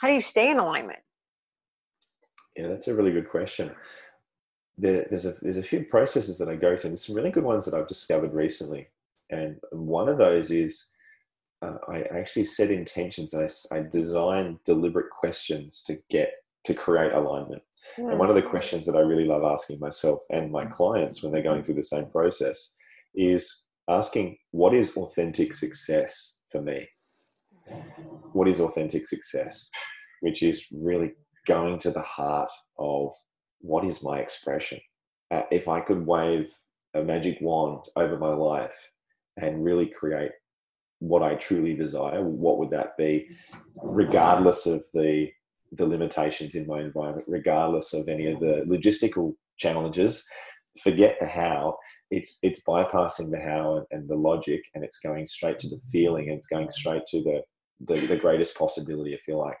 how 0.00 0.06
do 0.06 0.14
you 0.14 0.22
stay 0.22 0.52
in 0.52 0.58
alignment? 0.58 1.00
Yeah 2.56 2.68
that's 2.68 2.86
a 2.86 2.94
really 2.94 3.10
good 3.10 3.28
question. 3.28 3.72
There, 4.78 5.04
there's 5.10 5.26
a 5.26 5.34
there's 5.42 5.56
a 5.56 5.64
few 5.64 5.82
processes 5.82 6.38
that 6.38 6.48
i 6.48 6.54
go 6.54 6.76
through. 6.76 6.90
There's 6.90 7.04
some 7.04 7.16
really 7.16 7.32
good 7.32 7.42
ones 7.42 7.64
that 7.64 7.74
i've 7.74 7.88
discovered 7.88 8.34
recently 8.34 8.86
and 9.30 9.56
one 9.72 10.08
of 10.08 10.16
those 10.16 10.52
is 10.52 10.92
uh, 11.62 11.78
I 11.88 12.02
actually 12.02 12.44
set 12.44 12.70
intentions 12.70 13.34
and 13.34 13.50
I, 13.72 13.76
I 13.76 13.82
design 13.82 14.60
deliberate 14.64 15.10
questions 15.10 15.82
to 15.88 15.98
get 16.08 16.30
to 16.66 16.74
create 16.74 17.12
alignment. 17.12 17.62
Mm. 17.98 18.10
And 18.10 18.18
one 18.18 18.28
of 18.28 18.34
the 18.34 18.42
questions 18.42 18.86
that 18.86 18.96
I 18.96 19.00
really 19.00 19.24
love 19.24 19.42
asking 19.44 19.80
myself 19.80 20.20
and 20.30 20.50
my 20.50 20.66
clients 20.66 21.22
when 21.22 21.32
they're 21.32 21.42
going 21.42 21.64
through 21.64 21.74
the 21.74 21.82
same 21.82 22.06
process 22.10 22.74
is 23.14 23.64
asking, 23.88 24.36
What 24.50 24.74
is 24.74 24.96
authentic 24.96 25.54
success 25.54 26.38
for 26.50 26.62
me? 26.62 26.88
What 28.32 28.48
is 28.48 28.60
authentic 28.60 29.06
success? 29.06 29.70
Which 30.20 30.42
is 30.42 30.66
really 30.72 31.12
going 31.46 31.78
to 31.80 31.90
the 31.90 32.02
heart 32.02 32.50
of 32.78 33.12
what 33.60 33.84
is 33.84 34.02
my 34.02 34.18
expression. 34.18 34.80
Uh, 35.30 35.42
if 35.50 35.68
I 35.68 35.80
could 35.80 36.06
wave 36.06 36.52
a 36.94 37.02
magic 37.02 37.38
wand 37.40 37.84
over 37.96 38.18
my 38.18 38.32
life 38.32 38.90
and 39.36 39.64
really 39.64 39.86
create 39.86 40.30
what 41.00 41.22
I 41.22 41.34
truly 41.34 41.74
desire, 41.74 42.22
what 42.22 42.58
would 42.58 42.70
that 42.70 42.96
be, 42.96 43.28
regardless 43.82 44.66
of 44.66 44.84
the 44.94 45.28
the 45.72 45.86
limitations 45.86 46.54
in 46.54 46.66
my 46.66 46.80
environment, 46.80 47.26
regardless 47.28 47.92
of 47.92 48.08
any 48.08 48.30
of 48.30 48.40
the 48.40 48.64
logistical 48.66 49.34
challenges. 49.58 50.24
Forget 50.82 51.16
the 51.20 51.26
how. 51.26 51.78
It's 52.10 52.38
it's 52.42 52.62
bypassing 52.68 53.30
the 53.30 53.40
how 53.40 53.76
and, 53.78 53.86
and 53.90 54.08
the 54.08 54.14
logic, 54.14 54.62
and 54.74 54.84
it's 54.84 54.98
going 54.98 55.26
straight 55.26 55.58
to 55.60 55.68
the 55.68 55.80
feeling, 55.90 56.28
and 56.28 56.38
it's 56.38 56.46
going 56.46 56.70
straight 56.70 57.06
to 57.08 57.22
the 57.22 57.42
the, 57.80 58.06
the 58.06 58.16
greatest 58.16 58.56
possibility, 58.56 59.12
if 59.12 59.20
you 59.26 59.36
like. 59.36 59.58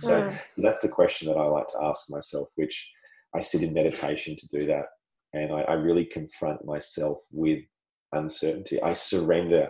So 0.00 0.22
mm. 0.22 0.38
that's 0.58 0.80
the 0.80 0.88
question 0.88 1.28
that 1.28 1.38
I 1.38 1.44
like 1.44 1.66
to 1.68 1.82
ask 1.82 2.10
myself, 2.10 2.48
which 2.54 2.92
I 3.34 3.40
sit 3.40 3.62
in 3.62 3.72
meditation 3.72 4.36
to 4.36 4.58
do 4.58 4.66
that, 4.66 4.86
and 5.32 5.52
I, 5.52 5.62
I 5.62 5.72
really 5.74 6.04
confront 6.04 6.64
myself 6.64 7.18
with 7.30 7.60
uncertainty. 8.12 8.82
I 8.82 8.92
surrender 8.92 9.68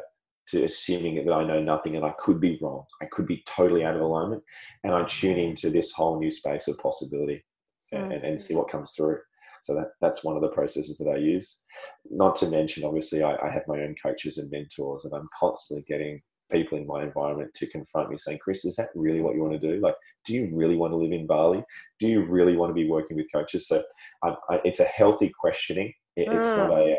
to 0.48 0.64
assuming 0.64 1.24
that 1.24 1.32
I 1.32 1.44
know 1.44 1.62
nothing 1.62 1.96
and 1.96 2.04
I 2.04 2.12
could 2.18 2.40
be 2.40 2.58
wrong. 2.60 2.84
I 3.00 3.06
could 3.06 3.26
be 3.26 3.42
totally 3.46 3.84
out 3.84 3.96
of 3.96 4.02
alignment. 4.02 4.42
And 4.84 4.92
I 4.92 5.04
tune 5.04 5.38
into 5.38 5.70
this 5.70 5.92
whole 5.92 6.18
new 6.18 6.30
space 6.30 6.68
of 6.68 6.78
possibility 6.78 7.44
and, 7.92 8.12
mm-hmm. 8.12 8.24
and 8.24 8.40
see 8.40 8.54
what 8.54 8.70
comes 8.70 8.92
through. 8.96 9.18
So 9.62 9.74
that, 9.74 9.90
that's 10.00 10.24
one 10.24 10.34
of 10.34 10.42
the 10.42 10.48
processes 10.48 10.98
that 10.98 11.08
I 11.08 11.16
use. 11.16 11.62
Not 12.10 12.34
to 12.36 12.48
mention, 12.48 12.84
obviously, 12.84 13.22
I, 13.22 13.36
I 13.36 13.50
have 13.50 13.62
my 13.68 13.80
own 13.80 13.94
coaches 14.02 14.38
and 14.38 14.50
mentors, 14.50 15.04
and 15.04 15.14
I'm 15.14 15.28
constantly 15.38 15.84
getting 15.86 16.20
people 16.50 16.76
in 16.76 16.86
my 16.86 17.02
environment 17.02 17.54
to 17.54 17.70
confront 17.70 18.10
me 18.10 18.18
saying, 18.18 18.38
Chris, 18.42 18.64
is 18.64 18.76
that 18.76 18.90
really 18.94 19.20
what 19.20 19.34
you 19.34 19.42
want 19.42 19.58
to 19.58 19.74
do? 19.74 19.80
Like, 19.80 19.94
do 20.26 20.34
you 20.34 20.48
really 20.52 20.76
want 20.76 20.92
to 20.92 20.96
live 20.96 21.12
in 21.12 21.26
Bali? 21.26 21.64
Do 22.00 22.08
you 22.08 22.24
really 22.24 22.56
want 22.56 22.70
to 22.70 22.74
be 22.74 22.88
working 22.88 23.16
with 23.16 23.26
coaches? 23.32 23.68
So 23.68 23.82
I, 24.24 24.34
I, 24.50 24.60
it's 24.64 24.80
a 24.80 24.84
healthy 24.84 25.32
questioning. 25.40 25.92
It, 26.16 26.28
mm. 26.28 26.36
It's 26.36 26.48
not 26.48 26.70
mm. 26.70 26.94
a, 26.94 26.98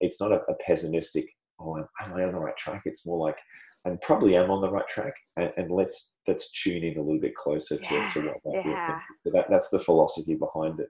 it's 0.00 0.20
not 0.20 0.32
a, 0.32 0.36
a 0.48 0.54
pessimistic, 0.64 1.28
oh, 1.60 1.76
am 1.76 1.86
I 2.14 2.24
on 2.24 2.32
the 2.32 2.38
right 2.38 2.56
track? 2.56 2.82
It's 2.84 3.06
more 3.06 3.18
like, 3.18 3.36
and 3.84 4.00
probably 4.00 4.36
am 4.36 4.50
on 4.50 4.60
the 4.60 4.70
right 4.70 4.86
track. 4.88 5.14
And, 5.36 5.52
and, 5.56 5.70
let's 5.70 6.16
let's 6.26 6.50
tune 6.50 6.82
in 6.82 6.96
a 6.96 7.02
little 7.02 7.20
bit 7.20 7.34
closer 7.34 7.76
to, 7.76 7.94
yeah, 7.94 8.08
to 8.10 8.20
what 8.22 8.36
that 8.44 8.62
yeah. 8.64 9.00
so 9.26 9.32
that, 9.32 9.46
that's 9.50 9.68
the 9.68 9.78
philosophy 9.78 10.34
behind 10.34 10.80
it. 10.80 10.88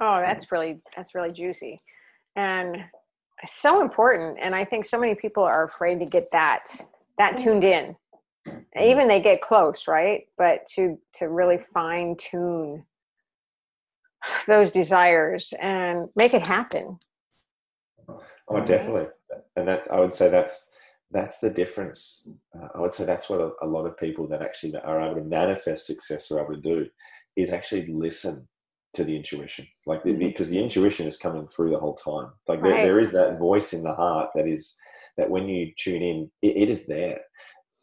Oh 0.00 0.20
that's 0.24 0.46
mm. 0.46 0.52
really 0.52 0.80
that's 0.96 1.14
really 1.14 1.32
juicy. 1.32 1.80
And 2.36 2.84
so 3.46 3.80
important. 3.80 4.38
And 4.40 4.54
i 4.54 4.64
think 4.64 4.84
so 4.84 4.98
many 4.98 5.14
people 5.14 5.42
are 5.42 5.64
afraid 5.64 5.98
to 6.00 6.06
get 6.06 6.30
that 6.32 6.64
that 7.18 7.34
mm. 7.34 7.44
tuned 7.44 7.64
in. 7.64 7.96
Mm. 8.46 8.62
Even 8.80 9.08
they 9.08 9.20
get 9.20 9.40
close 9.40 9.86
right? 9.86 10.22
But 10.38 10.66
to 10.74 10.98
to 11.14 11.28
really 11.28 11.58
fine 11.58 12.16
tune 12.16 12.84
those 14.46 14.70
desires 14.70 15.52
and 15.60 16.08
make 16.16 16.32
it 16.32 16.46
happen. 16.46 16.98
Oh 18.08 18.64
definitely 18.64 19.08
and 19.56 19.66
that 19.68 19.90
i 19.90 19.98
would 19.98 20.12
say 20.12 20.28
that's 20.28 20.70
that's 21.10 21.38
the 21.38 21.50
difference 21.50 22.28
uh, 22.56 22.68
i 22.74 22.80
would 22.80 22.92
say 22.92 23.04
that's 23.04 23.30
what 23.30 23.40
a, 23.40 23.50
a, 23.62 23.66
lot 23.66 23.86
of 23.86 23.96
people 23.96 24.26
that 24.26 24.42
actually 24.42 24.74
are 24.76 25.00
able 25.00 25.16
to 25.16 25.24
manifest 25.24 25.86
success 25.86 26.30
are 26.30 26.40
able 26.40 26.54
to 26.54 26.60
do 26.60 26.86
is 27.36 27.52
actually 27.52 27.86
listen 27.92 28.46
to 28.94 29.04
the 29.04 29.14
intuition 29.14 29.66
like 29.86 30.02
mm-hmm. 30.02 30.18
because 30.18 30.48
the 30.50 30.62
intuition 30.62 31.06
is 31.06 31.16
coming 31.16 31.46
through 31.48 31.70
the 31.70 31.78
whole 31.78 31.94
time 31.94 32.30
like 32.48 32.60
right. 32.62 32.74
there, 32.74 32.84
there 32.84 33.00
is 33.00 33.12
that 33.12 33.38
voice 33.38 33.72
in 33.72 33.82
the 33.82 33.94
heart 33.94 34.30
that 34.34 34.46
is 34.46 34.78
that 35.18 35.28
when 35.28 35.48
you 35.48 35.72
tune 35.76 36.02
in, 36.02 36.30
it, 36.40 36.56
it 36.56 36.70
is 36.70 36.86
there. 36.86 37.20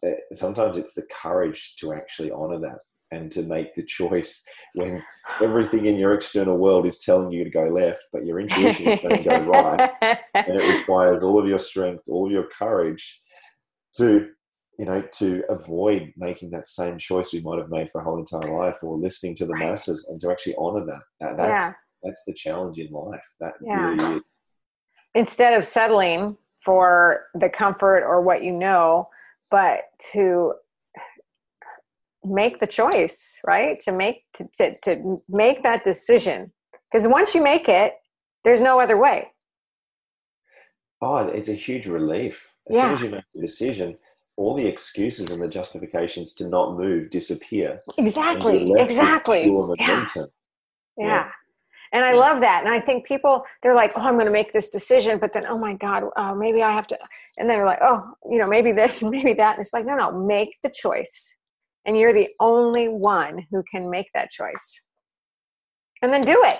Uh, 0.03 0.11
sometimes 0.33 0.77
it's 0.77 0.93
the 0.93 1.05
courage 1.21 1.75
to 1.79 1.93
actually 1.93 2.31
honor 2.31 2.59
that 2.59 2.79
and 3.15 3.31
to 3.31 3.43
make 3.43 3.73
the 3.73 3.83
choice 3.83 4.45
when 4.73 5.01
everything 5.41 5.85
in 5.85 5.95
your 5.95 6.13
external 6.13 6.57
world 6.57 6.85
is 6.85 6.99
telling 6.99 7.31
you 7.31 7.43
to 7.43 7.49
go 7.49 7.63
left, 7.63 8.03
but 8.11 8.25
your 8.25 8.39
intuition 8.39 8.87
is 8.87 8.99
going 8.99 9.23
to 9.23 9.29
go 9.29 9.39
right. 9.39 9.91
And 10.33 10.61
it 10.61 10.77
requires 10.77 11.23
all 11.23 11.39
of 11.39 11.47
your 11.47 11.59
strength, 11.59 12.03
all 12.09 12.25
of 12.25 12.31
your 12.31 12.47
courage 12.47 13.21
to, 13.97 14.29
you 14.77 14.85
know, 14.85 15.01
to 15.13 15.43
avoid 15.49 16.13
making 16.17 16.51
that 16.51 16.67
same 16.67 16.97
choice 16.97 17.31
we 17.31 17.41
might 17.41 17.59
have 17.59 17.69
made 17.69 17.89
for 17.89 18.01
a 18.01 18.03
whole 18.03 18.19
entire 18.19 18.57
life 18.59 18.77
or 18.83 18.97
listening 18.97 19.35
to 19.35 19.45
the 19.45 19.53
right. 19.53 19.69
masses 19.69 20.05
and 20.09 20.19
to 20.21 20.29
actually 20.29 20.55
honor 20.57 20.85
that. 20.85 21.01
that 21.21 21.37
that's, 21.37 21.63
yeah. 21.63 21.73
that's 22.03 22.23
the 22.27 22.33
challenge 22.33 22.77
in 22.77 22.91
life. 22.91 23.25
That 23.39 23.53
yeah. 23.61 23.89
really 23.89 24.17
is. 24.17 24.21
Instead 25.15 25.53
of 25.53 25.65
settling 25.65 26.37
for 26.63 27.27
the 27.35 27.47
comfort 27.47 28.03
or 28.05 28.21
what 28.21 28.43
you 28.43 28.51
know, 28.51 29.07
but 29.49 29.81
to 30.11 30.53
make 32.25 32.59
the 32.59 32.67
choice, 32.67 33.39
right? 33.45 33.79
To 33.81 33.91
make 33.91 34.23
to, 34.35 34.47
to, 34.55 34.79
to 34.83 35.21
make 35.29 35.63
that 35.63 35.83
decision. 35.83 36.51
Because 36.91 37.07
once 37.07 37.35
you 37.35 37.43
make 37.43 37.67
it, 37.67 37.93
there's 38.43 38.61
no 38.61 38.79
other 38.79 38.97
way. 38.97 39.31
Oh, 41.01 41.17
it's 41.27 41.49
a 41.49 41.53
huge 41.53 41.87
relief. 41.87 42.53
As 42.69 42.75
yeah. 42.75 42.83
soon 42.83 42.93
as 42.93 43.01
you 43.01 43.09
make 43.09 43.23
the 43.33 43.41
decision, 43.41 43.97
all 44.37 44.55
the 44.55 44.65
excuses 44.65 45.29
and 45.31 45.41
the 45.41 45.49
justifications 45.49 46.33
to 46.33 46.47
not 46.47 46.77
move 46.77 47.09
disappear. 47.09 47.79
Exactly. 47.97 48.71
Exactly. 48.77 49.51
Yeah. 49.79 50.05
yeah. 50.17 50.25
yeah 50.97 51.31
and 51.95 52.03
i 52.03 52.13
love 52.13 52.41
that 52.41 52.63
and 52.63 52.73
i 52.73 52.79
think 52.79 53.05
people 53.05 53.43
they're 53.63 53.75
like 53.75 53.91
oh 53.95 54.01
i'm 54.01 54.15
going 54.15 54.25
to 54.25 54.31
make 54.31 54.53
this 54.53 54.69
decision 54.69 55.17
but 55.17 55.33
then 55.33 55.45
oh 55.47 55.57
my 55.57 55.73
god 55.73 56.03
oh, 56.17 56.35
maybe 56.35 56.61
i 56.61 56.71
have 56.71 56.85
to 56.85 56.97
and 57.37 57.49
they're 57.49 57.65
like 57.65 57.79
oh 57.81 58.03
you 58.29 58.37
know 58.37 58.47
maybe 58.47 58.71
this 58.71 59.01
and 59.01 59.11
maybe 59.17 59.33
that 59.33 59.55
and 59.55 59.61
it's 59.61 59.73
like 59.73 59.85
no 59.85 59.95
no 59.95 60.11
make 60.11 60.55
the 60.61 60.69
choice 60.69 61.37
and 61.85 61.97
you're 61.97 62.13
the 62.13 62.29
only 62.39 62.87
one 62.87 63.45
who 63.51 63.63
can 63.71 63.89
make 63.89 64.07
that 64.13 64.29
choice. 64.29 64.81
And 66.01 66.11
then 66.11 66.21
do 66.21 66.41
it. 66.45 66.59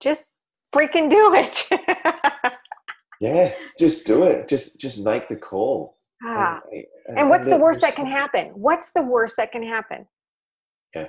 Just 0.00 0.34
freaking 0.74 1.10
do 1.10 1.34
it. 1.34 1.68
Yeah 3.20 3.52
just 3.78 4.06
do 4.06 4.24
it. 4.24 4.48
Just 4.48 4.80
just 4.80 5.04
make 5.04 5.28
the 5.28 5.36
call. 5.36 5.96
Ah. 6.22 6.60
and, 6.72 6.84
and, 7.08 7.18
and 7.18 7.30
what's 7.30 7.44
and 7.44 7.52
the 7.52 7.58
worst 7.58 7.80
that 7.80 7.94
can 7.94 8.06
happen? 8.06 8.48
What's 8.54 8.90
the 8.90 9.02
worst 9.02 9.36
that 9.36 9.52
can 9.52 9.62
happen? 9.62 10.06
Yeah. 10.94 11.08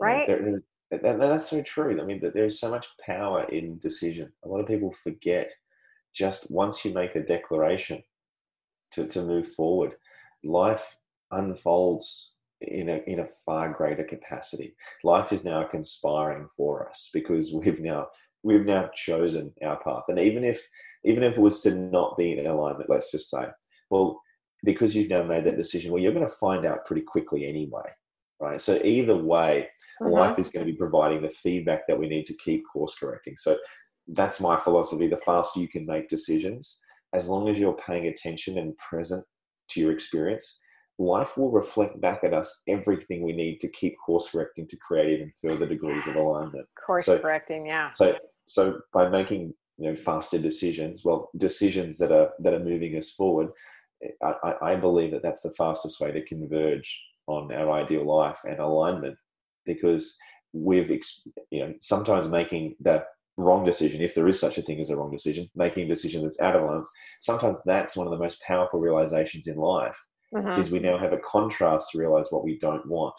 Right? 0.00 0.26
There, 0.26 0.62
that, 0.90 1.18
that's 1.18 1.48
so 1.48 1.62
true. 1.62 1.98
I 2.00 2.04
mean, 2.04 2.20
that 2.20 2.34
there's 2.34 2.58
so 2.58 2.68
much 2.68 2.88
power 3.06 3.44
in 3.44 3.78
decision. 3.78 4.32
A 4.44 4.48
lot 4.48 4.60
of 4.60 4.66
people 4.66 4.92
forget 4.92 5.50
just 6.12 6.50
once 6.50 6.84
you 6.84 6.92
make 6.92 7.14
a 7.14 7.22
declaration 7.22 8.02
to, 8.92 9.06
to 9.06 9.22
move 9.22 9.48
forward, 9.48 9.94
life 10.42 10.96
unfolds 11.32 12.34
in 12.60 12.88
a 12.88 13.02
in 13.06 13.20
a 13.20 13.28
far 13.44 13.72
greater 13.72 14.04
capacity. 14.04 14.74
Life 15.04 15.32
is 15.32 15.44
now 15.44 15.64
conspiring 15.64 16.46
for 16.56 16.88
us 16.88 17.10
because 17.12 17.52
we've 17.52 17.80
now 17.80 18.08
we've 18.42 18.66
now 18.66 18.90
chosen 18.94 19.52
our 19.64 19.80
path. 19.82 20.04
And 20.08 20.18
even 20.18 20.44
if 20.44 20.66
even 21.04 21.22
if 21.22 21.36
it 21.36 21.40
was 21.40 21.60
to 21.62 21.74
not 21.74 22.16
be 22.16 22.38
in 22.38 22.46
alignment, 22.46 22.90
let's 22.90 23.10
just 23.10 23.30
say, 23.30 23.46
well, 23.90 24.20
because 24.64 24.94
you've 24.94 25.10
now 25.10 25.24
made 25.24 25.44
that 25.44 25.56
decision, 25.56 25.90
well, 25.90 26.00
you're 26.00 26.14
going 26.14 26.28
to 26.28 26.34
find 26.34 26.64
out 26.64 26.84
pretty 26.84 27.02
quickly 27.02 27.46
anyway 27.46 27.90
right? 28.42 28.60
So 28.60 28.78
either 28.84 29.16
way, 29.16 29.68
uh-huh. 30.00 30.10
life 30.10 30.38
is 30.38 30.50
going 30.50 30.66
to 30.66 30.72
be 30.72 30.76
providing 30.76 31.22
the 31.22 31.28
feedback 31.28 31.86
that 31.86 31.98
we 31.98 32.08
need 32.08 32.26
to 32.26 32.34
keep 32.34 32.64
course 32.70 32.96
correcting. 32.98 33.36
So 33.36 33.56
that's 34.08 34.40
my 34.40 34.58
philosophy. 34.58 35.06
The 35.06 35.16
faster 35.16 35.60
you 35.60 35.68
can 35.68 35.86
make 35.86 36.08
decisions, 36.08 36.80
as 37.14 37.28
long 37.28 37.48
as 37.48 37.58
you're 37.58 37.74
paying 37.74 38.08
attention 38.08 38.58
and 38.58 38.76
present 38.76 39.24
to 39.70 39.80
your 39.80 39.92
experience, 39.92 40.60
life 40.98 41.36
will 41.36 41.50
reflect 41.50 42.00
back 42.00 42.22
at 42.24 42.34
us 42.34 42.62
everything 42.68 43.22
we 43.22 43.32
need 43.32 43.58
to 43.60 43.68
keep 43.68 43.96
course 44.04 44.30
correcting 44.30 44.66
to 44.68 44.76
create 44.76 45.14
even 45.14 45.32
further 45.40 45.66
degrees 45.66 46.06
of 46.06 46.16
alignment. 46.16 46.66
Course 46.86 47.06
so, 47.06 47.18
correcting, 47.18 47.66
yeah. 47.66 47.92
So 47.94 48.16
so 48.46 48.80
by 48.92 49.08
making 49.08 49.54
you 49.78 49.90
know 49.90 49.96
faster 49.96 50.38
decisions, 50.38 51.04
well, 51.04 51.30
decisions 51.36 51.98
that 51.98 52.12
are 52.12 52.30
that 52.40 52.54
are 52.54 52.60
moving 52.60 52.96
us 52.96 53.10
forward, 53.10 53.48
I, 54.22 54.54
I 54.62 54.76
believe 54.76 55.12
that 55.12 55.22
that's 55.22 55.42
the 55.42 55.52
fastest 55.52 56.00
way 56.00 56.12
to 56.12 56.24
converge 56.24 57.00
on 57.26 57.52
our 57.52 57.70
ideal 57.70 58.04
life 58.04 58.38
and 58.44 58.58
alignment 58.58 59.16
because 59.64 60.18
we've 60.52 60.90
you 61.50 61.60
know 61.60 61.74
sometimes 61.80 62.28
making 62.28 62.76
that 62.80 63.06
wrong 63.38 63.64
decision 63.64 64.02
if 64.02 64.14
there 64.14 64.28
is 64.28 64.38
such 64.38 64.58
a 64.58 64.62
thing 64.62 64.78
as 64.80 64.90
a 64.90 64.96
wrong 64.96 65.10
decision 65.10 65.48
making 65.54 65.84
a 65.84 65.88
decision 65.88 66.22
that's 66.22 66.40
out 66.40 66.54
of 66.54 66.62
alignment 66.62 66.86
sometimes 67.20 67.60
that's 67.64 67.96
one 67.96 68.06
of 68.06 68.10
the 68.10 68.18
most 68.18 68.42
powerful 68.42 68.78
realizations 68.78 69.46
in 69.46 69.56
life 69.56 69.98
mm-hmm. 70.34 70.60
is 70.60 70.70
we 70.70 70.78
now 70.78 70.98
have 70.98 71.12
a 71.12 71.18
contrast 71.18 71.90
to 71.90 71.98
realize 71.98 72.28
what 72.30 72.44
we 72.44 72.58
don't 72.58 72.86
want 72.86 73.14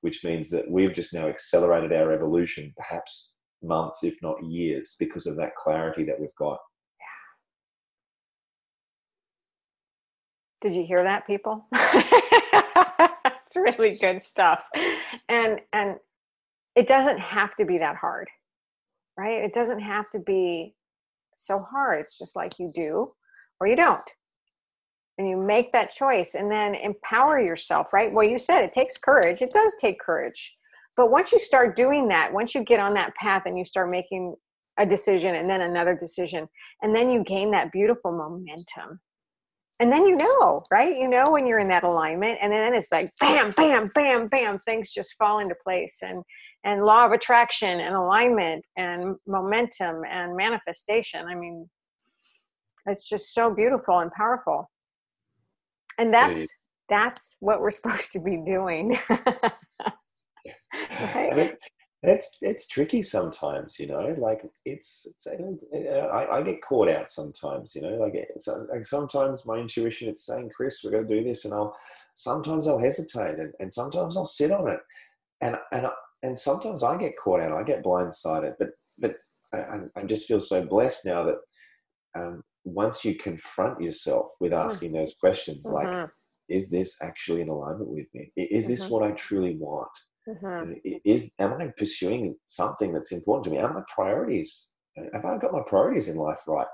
which 0.00 0.22
means 0.24 0.48
that 0.50 0.70
we've 0.70 0.94
just 0.94 1.12
now 1.12 1.26
accelerated 1.26 1.92
our 1.92 2.12
evolution 2.12 2.72
perhaps 2.76 3.34
months 3.62 4.04
if 4.04 4.16
not 4.22 4.42
years 4.44 4.94
because 4.98 5.26
of 5.26 5.36
that 5.36 5.56
clarity 5.56 6.04
that 6.04 6.20
we've 6.20 6.34
got. 6.38 6.58
Did 10.60 10.74
you 10.74 10.84
hear 10.84 11.02
that 11.02 11.26
people? 11.26 11.66
It's 13.50 13.56
really 13.56 13.96
good 13.96 14.22
stuff. 14.22 14.62
And 15.30 15.60
and 15.72 15.96
it 16.76 16.86
doesn't 16.86 17.18
have 17.18 17.56
to 17.56 17.64
be 17.64 17.78
that 17.78 17.96
hard 17.96 18.28
right? 19.18 19.42
It 19.42 19.52
doesn't 19.52 19.80
have 19.80 20.08
to 20.10 20.20
be 20.20 20.74
so 21.36 21.58
hard. 21.58 22.00
It's 22.00 22.16
just 22.16 22.36
like 22.36 22.58
you 22.58 22.70
do 22.72 23.12
or 23.60 23.66
you 23.66 23.76
don't 23.76 24.08
and 25.18 25.28
you 25.28 25.36
make 25.36 25.72
that 25.72 25.90
choice 25.90 26.34
and 26.34 26.50
then 26.50 26.74
empower 26.74 27.40
yourself 27.40 27.92
right? 27.92 28.12
Well 28.12 28.26
you 28.26 28.38
said 28.38 28.64
it 28.64 28.72
takes 28.72 28.98
courage. 28.98 29.42
It 29.42 29.50
does 29.50 29.74
take 29.80 30.00
courage. 30.00 30.56
But 30.96 31.10
once 31.10 31.32
you 31.32 31.38
start 31.38 31.76
doing 31.76 32.08
that 32.08 32.32
once 32.32 32.54
you 32.54 32.64
get 32.64 32.80
on 32.80 32.94
that 32.94 33.14
path 33.14 33.42
and 33.46 33.58
you 33.58 33.64
start 33.64 33.90
making 33.90 34.34
a 34.78 34.86
decision 34.86 35.34
and 35.34 35.50
then 35.50 35.62
another 35.62 35.94
decision 35.94 36.48
and 36.82 36.94
then 36.94 37.10
you 37.10 37.24
gain 37.24 37.50
that 37.50 37.72
beautiful 37.72 38.12
momentum. 38.12 39.00
And 39.80 39.92
then 39.92 40.06
you 40.06 40.16
know, 40.16 40.62
right? 40.72 40.96
You 40.96 41.08
know 41.08 41.24
when 41.28 41.46
you're 41.46 41.60
in 41.60 41.68
that 41.68 41.84
alignment, 41.84 42.38
and 42.42 42.52
then 42.52 42.74
it's 42.74 42.90
like 42.90 43.10
bam, 43.20 43.50
bam, 43.52 43.90
bam, 43.94 44.26
bam, 44.26 44.58
things 44.58 44.90
just 44.90 45.14
fall 45.18 45.38
into 45.38 45.54
place, 45.62 46.00
and 46.02 46.22
and 46.64 46.84
law 46.84 47.06
of 47.06 47.12
attraction, 47.12 47.78
and 47.78 47.94
alignment, 47.94 48.64
and 48.76 49.14
momentum, 49.26 50.02
and 50.08 50.36
manifestation. 50.36 51.26
I 51.26 51.36
mean, 51.36 51.70
it's 52.86 53.08
just 53.08 53.32
so 53.32 53.54
beautiful 53.54 54.00
and 54.00 54.10
powerful, 54.10 54.68
and 55.98 56.12
that's 56.12 56.48
that's 56.88 57.36
what 57.40 57.60
we're 57.60 57.70
supposed 57.70 58.12
to 58.12 58.20
be 58.20 58.38
doing. 58.38 58.98
right? 59.10 59.52
it's 62.02 62.38
it's 62.40 62.68
tricky 62.68 63.02
sometimes, 63.02 63.78
you 63.78 63.86
know. 63.86 64.14
Like 64.18 64.42
it's, 64.64 65.06
it's 65.06 65.26
I, 65.26 66.26
I 66.30 66.42
get 66.42 66.62
caught 66.62 66.88
out 66.88 67.10
sometimes, 67.10 67.74
you 67.74 67.82
know. 67.82 67.96
Like, 67.96 68.14
like 68.72 68.86
sometimes 68.86 69.46
my 69.46 69.56
intuition 69.56 70.08
it's 70.08 70.24
saying, 70.24 70.50
"Chris, 70.54 70.82
we're 70.84 70.92
going 70.92 71.08
to 71.08 71.18
do 71.18 71.24
this," 71.24 71.44
and 71.44 71.54
I'll 71.54 71.76
sometimes 72.14 72.68
I'll 72.68 72.78
hesitate, 72.78 73.38
and, 73.38 73.52
and 73.58 73.72
sometimes 73.72 74.16
I'll 74.16 74.24
sit 74.24 74.52
on 74.52 74.68
it, 74.68 74.80
and 75.40 75.56
and 75.72 75.88
and 76.22 76.38
sometimes 76.38 76.82
I 76.82 76.96
get 76.96 77.18
caught 77.22 77.40
out, 77.40 77.52
I 77.52 77.64
get 77.64 77.82
blindsided. 77.82 78.54
But 78.58 78.70
but 78.98 79.16
I, 79.52 79.80
I 79.96 80.04
just 80.04 80.28
feel 80.28 80.40
so 80.40 80.64
blessed 80.64 81.06
now 81.06 81.24
that 81.24 81.38
um, 82.14 82.42
once 82.74 83.04
you 83.04 83.14
confront 83.16 83.80
yourself 83.80 84.32
with 84.40 84.52
mm. 84.52 84.64
asking 84.64 84.92
those 84.92 85.14
questions, 85.20 85.64
mm-hmm. 85.66 85.74
like, 85.74 86.08
is 86.48 86.70
this 86.70 86.96
actually 87.02 87.42
in 87.42 87.48
alignment 87.48 87.90
with 87.90 88.06
me? 88.14 88.32
Is 88.36 88.66
this 88.66 88.84
mm-hmm. 88.84 88.92
what 88.92 89.02
I 89.02 89.12
truly 89.12 89.56
want? 89.56 89.88
Mm-hmm. 90.28 90.72
Is 91.04 91.32
am 91.38 91.54
I 91.54 91.68
pursuing 91.76 92.36
something 92.46 92.92
that's 92.92 93.12
important 93.12 93.44
to 93.44 93.50
me? 93.50 93.58
Are 93.58 93.72
my 93.72 93.82
priorities? 93.92 94.74
Have 95.12 95.24
I 95.24 95.38
got 95.38 95.52
my 95.52 95.62
priorities 95.66 96.08
in 96.08 96.16
life 96.16 96.42
right? 96.46 96.66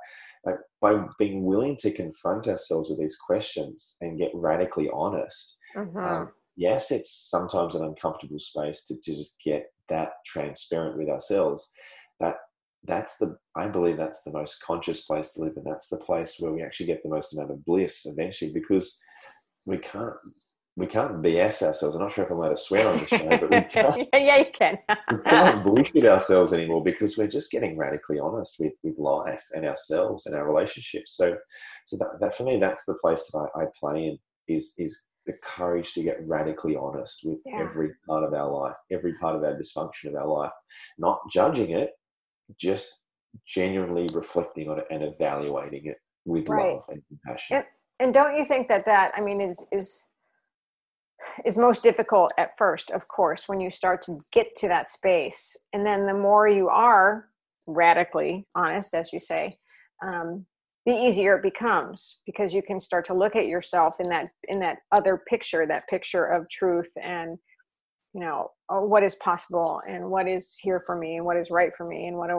Like 0.44 0.56
by 0.80 1.04
being 1.18 1.44
willing 1.44 1.76
to 1.78 1.92
confront 1.92 2.48
ourselves 2.48 2.90
with 2.90 2.98
these 2.98 3.16
questions 3.16 3.96
and 4.00 4.18
get 4.18 4.30
radically 4.34 4.88
honest. 4.92 5.58
Mm-hmm. 5.76 5.98
Um, 5.98 6.32
yes, 6.56 6.90
it's 6.90 7.28
sometimes 7.30 7.74
an 7.74 7.84
uncomfortable 7.84 8.40
space 8.40 8.84
to, 8.86 8.96
to 9.02 9.14
just 9.14 9.36
get 9.44 9.66
that 9.88 10.10
transparent 10.26 10.98
with 10.98 11.08
ourselves. 11.08 11.70
That 12.20 12.36
that's 12.84 13.16
the 13.16 13.36
I 13.56 13.68
believe 13.68 13.96
that's 13.96 14.22
the 14.22 14.32
most 14.32 14.62
conscious 14.62 15.02
place 15.02 15.32
to 15.32 15.42
live, 15.42 15.56
and 15.56 15.66
that's 15.66 15.88
the 15.88 15.98
place 15.98 16.36
where 16.38 16.52
we 16.52 16.62
actually 16.62 16.86
get 16.86 17.02
the 17.02 17.08
most 17.08 17.34
amount 17.34 17.50
of 17.50 17.64
bliss 17.64 18.06
eventually 18.06 18.52
because 18.52 19.00
we 19.66 19.78
can't 19.78 20.14
we 20.76 20.86
can't 20.86 21.22
BS 21.22 21.62
ourselves. 21.62 21.94
I'm 21.94 22.02
not 22.02 22.12
sure 22.12 22.24
if 22.24 22.30
I'm 22.30 22.38
allowed 22.38 22.48
to 22.50 22.56
swear 22.56 22.88
on 22.88 22.98
this 22.98 23.08
show, 23.08 23.28
but 23.28 23.50
we 23.50 23.60
can't. 23.70 24.08
yeah, 24.12 24.38
you 24.38 24.46
can. 24.52 24.78
we 25.10 25.18
can't 25.18 25.64
bullshit 25.64 26.04
ourselves 26.04 26.52
anymore 26.52 26.82
because 26.82 27.16
we're 27.16 27.28
just 27.28 27.52
getting 27.52 27.76
radically 27.76 28.18
honest 28.18 28.56
with, 28.58 28.72
with 28.82 28.98
life 28.98 29.42
and 29.52 29.64
ourselves 29.64 30.26
and 30.26 30.34
our 30.34 30.44
relationships. 30.44 31.16
So, 31.16 31.36
so 31.84 31.96
that, 31.98 32.18
that 32.20 32.36
for 32.36 32.42
me, 32.42 32.58
that's 32.58 32.84
the 32.86 32.94
place 32.94 33.30
that 33.32 33.48
I, 33.54 33.62
I 33.62 33.64
play 33.78 34.06
in 34.06 34.18
is 34.48 34.74
is 34.76 34.98
the 35.26 35.34
courage 35.42 35.94
to 35.94 36.02
get 36.02 36.26
radically 36.26 36.76
honest 36.76 37.20
with 37.24 37.38
yeah. 37.46 37.60
every 37.60 37.90
part 38.06 38.24
of 38.24 38.34
our 38.34 38.50
life, 38.50 38.76
every 38.92 39.14
part 39.14 39.36
of 39.36 39.44
our 39.44 39.54
dysfunction 39.54 40.08
of 40.08 40.16
our 40.16 40.26
life, 40.26 40.52
not 40.98 41.20
judging 41.32 41.70
it, 41.70 41.90
just 42.58 43.00
genuinely 43.46 44.06
reflecting 44.12 44.68
on 44.68 44.78
it 44.78 44.86
and 44.90 45.02
evaluating 45.02 45.86
it 45.86 45.96
with 46.24 46.48
right. 46.48 46.74
love 46.74 46.84
and 46.88 47.02
compassion. 47.08 47.56
And, 47.56 47.64
and 48.00 48.14
don't 48.14 48.36
you 48.36 48.44
think 48.44 48.68
that 48.68 48.86
that 48.86 49.12
I 49.16 49.20
mean 49.20 49.40
is 49.40 49.64
is 49.72 50.04
is 51.44 51.56
most 51.56 51.82
difficult 51.82 52.32
at 52.38 52.56
first, 52.56 52.90
of 52.90 53.08
course, 53.08 53.48
when 53.48 53.60
you 53.60 53.70
start 53.70 54.02
to 54.02 54.20
get 54.32 54.56
to 54.58 54.68
that 54.68 54.88
space. 54.88 55.56
And 55.72 55.86
then 55.86 56.06
the 56.06 56.14
more 56.14 56.48
you 56.48 56.68
are 56.68 57.28
radically 57.66 58.46
honest, 58.54 58.94
as 58.94 59.12
you 59.12 59.18
say, 59.18 59.56
um, 60.02 60.46
the 60.86 60.92
easier 60.92 61.36
it 61.36 61.42
becomes 61.42 62.20
because 62.26 62.52
you 62.52 62.62
can 62.62 62.78
start 62.78 63.06
to 63.06 63.14
look 63.14 63.36
at 63.36 63.46
yourself 63.46 63.96
in 64.00 64.10
that 64.10 64.28
in 64.48 64.60
that 64.60 64.78
other 64.92 65.22
picture, 65.28 65.66
that 65.66 65.88
picture 65.88 66.26
of 66.26 66.48
truth 66.50 66.92
and 67.02 67.38
you 68.14 68.20
know 68.20 68.50
oh, 68.70 68.84
what 68.84 69.02
is 69.02 69.16
possible 69.16 69.80
and 69.88 70.08
what 70.08 70.26
is 70.26 70.56
here 70.62 70.80
for 70.80 70.96
me 70.96 71.16
and 71.16 71.24
what 71.24 71.36
is 71.36 71.50
right 71.50 71.72
for 71.74 71.86
me 71.86 72.06
and 72.06 72.16
what 72.16 72.30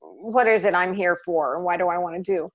what 0.00 0.46
is 0.46 0.64
it 0.64 0.74
I'm 0.74 0.94
here 0.94 1.18
for 1.24 1.56
and 1.56 1.64
why 1.64 1.76
do 1.76 1.88
I 1.88 1.98
want 1.98 2.16
to 2.16 2.22
do. 2.22 2.48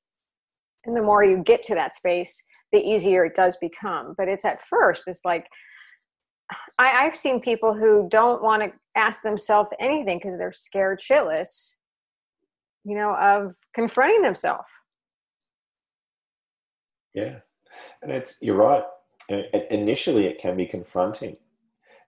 And 0.86 0.96
the 0.96 1.02
more 1.02 1.24
you 1.24 1.44
get 1.44 1.64
to 1.64 1.76
that 1.76 1.96
space, 1.96 2.42
the 2.72 2.80
easier 2.80 3.26
it 3.26 3.36
does 3.36 3.58
become. 3.58 4.16
But 4.18 4.28
it's 4.28 4.46
at 4.46 4.62
first, 4.62 5.04
it's 5.08 5.26
like, 5.26 5.46
I, 6.80 7.04
have 7.04 7.16
seen 7.16 7.42
people 7.42 7.74
who 7.74 8.08
don't 8.10 8.42
want 8.42 8.64
to 8.64 8.78
ask 8.96 9.22
themselves 9.22 9.70
anything 9.80 10.18
because 10.18 10.38
they're 10.38 10.54
scared 10.54 11.00
shitless, 11.00 11.76
you 12.86 12.96
know, 12.96 13.14
of 13.16 13.52
confronting 13.76 14.22
themselves. 14.22 14.70
Yeah. 17.14 17.40
And 18.02 18.12
it's, 18.12 18.38
you're 18.42 18.56
right. 18.56 18.84
Initially, 19.72 20.26
it 20.26 20.40
can 20.40 20.56
be 20.56 20.66
confronting. 20.66 21.36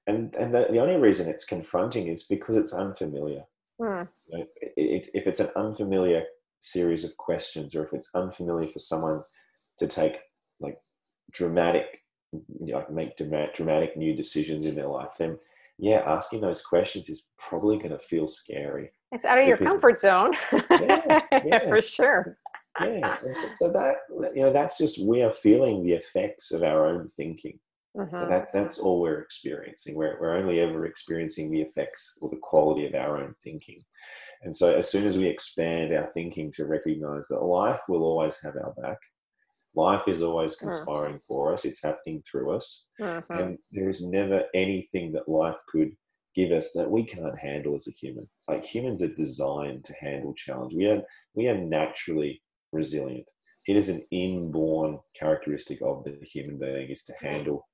And, 0.10 0.34
and 0.36 0.54
the, 0.54 0.68
the 0.72 0.80
only 0.80 0.96
reason 0.96 1.30
it's 1.30 1.46
confronting 1.46 2.08
is 2.08 2.24
because 2.24 2.56
it's 2.56 2.74
unfamiliar. 2.74 3.44
Hmm. 3.80 4.02
it, 4.30 4.50
it, 4.76 5.10
if 5.14 5.28
it's 5.28 5.40
an 5.40 5.52
unfamiliar 5.56 6.24
series 6.60 7.06
of 7.06 7.16
questions 7.16 7.76
or 7.76 7.86
if 7.86 7.94
it's 7.94 8.10
unfamiliar 8.14 8.68
for 8.68 8.80
someone 8.80 9.22
to 9.78 9.88
take 9.88 10.18
like 10.60 10.78
dramatic, 11.32 12.02
you 12.34 12.74
know, 12.74 12.86
make 12.92 13.16
dramatic 13.18 13.96
new 13.96 14.16
decisions 14.16 14.66
in 14.66 14.76
their 14.76 14.88
life, 14.88 15.12
then 15.20 15.38
yeah, 15.78 16.02
asking 16.06 16.42
those 16.42 16.62
questions 16.62 17.08
is 17.08 17.28
probably 17.38 17.78
going 17.78 17.92
to 17.92 18.00
feel 18.00 18.28
scary. 18.28 18.92
It's 19.12 19.26
out 19.26 19.40
of 19.40 19.48
your 19.48 19.58
comfort 19.58 19.98
zone. 20.00 20.34
yeah, 20.72 21.22
yeah. 21.46 21.70
for 21.70 21.82
sure. 21.82 22.38
yeah, 22.82 23.18
so, 23.18 23.34
so, 23.62 23.72
that 23.72 23.96
you 24.36 24.42
know, 24.42 24.52
that's 24.52 24.78
just 24.78 25.06
we 25.08 25.22
are 25.22 25.32
feeling 25.32 25.84
the 25.84 25.94
effects 25.94 26.52
of 26.52 26.64
our 26.64 26.88
own 26.88 27.08
thinking. 27.08 27.60
Mm-hmm. 27.98 28.30
That, 28.30 28.52
that's 28.54 28.80
all 28.80 29.02
we're 29.02 29.22
experiencing. 29.22 29.96
We're, 29.96 30.18
we're 30.22 30.38
only 30.38 30.60
ever 30.60 30.86
experiencing 30.86 31.52
the 31.52 31.62
effects 31.62 32.18
or 32.22 32.30
the 32.30 32.38
quality 32.38 32.86
of 32.86 32.94
our 32.94 33.18
own 33.18 33.34
thinking. 33.44 33.82
And 34.44 34.56
so, 34.56 34.74
as 34.74 34.90
soon 34.90 35.06
as 35.06 35.18
we 35.18 35.28
expand 35.28 35.94
our 35.94 36.10
thinking 36.14 36.52
to 36.54 36.66
recognize 36.66 37.28
that 37.28 37.44
life 37.44 37.82
will 37.90 38.04
always 38.04 38.38
have 38.42 38.56
our 38.56 38.74
back, 38.82 39.00
Life 39.76 40.08
is 40.08 40.24
always 40.24 40.58
hmm. 40.58 40.70
conspiring 40.70 41.16
mm. 41.16 41.26
for 41.28 41.54
us, 41.54 41.66
it's 41.66 41.84
happening 41.84 42.24
through 42.30 42.56
us. 42.56 42.88
Mm-hmm. 43.00 43.34
And 43.34 43.58
there 43.72 43.90
is 43.90 44.04
never 44.04 44.44
anything 44.54 45.12
that 45.14 45.30
life 45.30 45.58
could 45.70 45.92
give 46.36 46.52
us 46.52 46.72
that 46.74 46.90
we 46.90 47.04
can't 47.04 47.38
handle 47.38 47.76
as 47.76 47.88
a 47.88 47.92
human. 47.92 48.28
Like 48.48 48.66
humans 48.66 49.04
are 49.04 49.14
designed 49.14 49.84
to 49.86 49.94
handle 50.00 50.34
challenge. 50.34 50.74
We 50.74 50.88
are 50.88 51.02
we 51.36 51.48
are 51.48 51.58
naturally 51.58 52.42
resilient. 52.72 53.30
It 53.70 53.76
is 53.76 53.90
an 53.90 54.04
inborn 54.12 55.00
characteristic 55.18 55.80
of 55.82 56.04
the 56.04 56.18
human 56.26 56.58
being 56.58 56.90
is 56.90 57.04
to 57.06 57.14
handle 57.22 57.68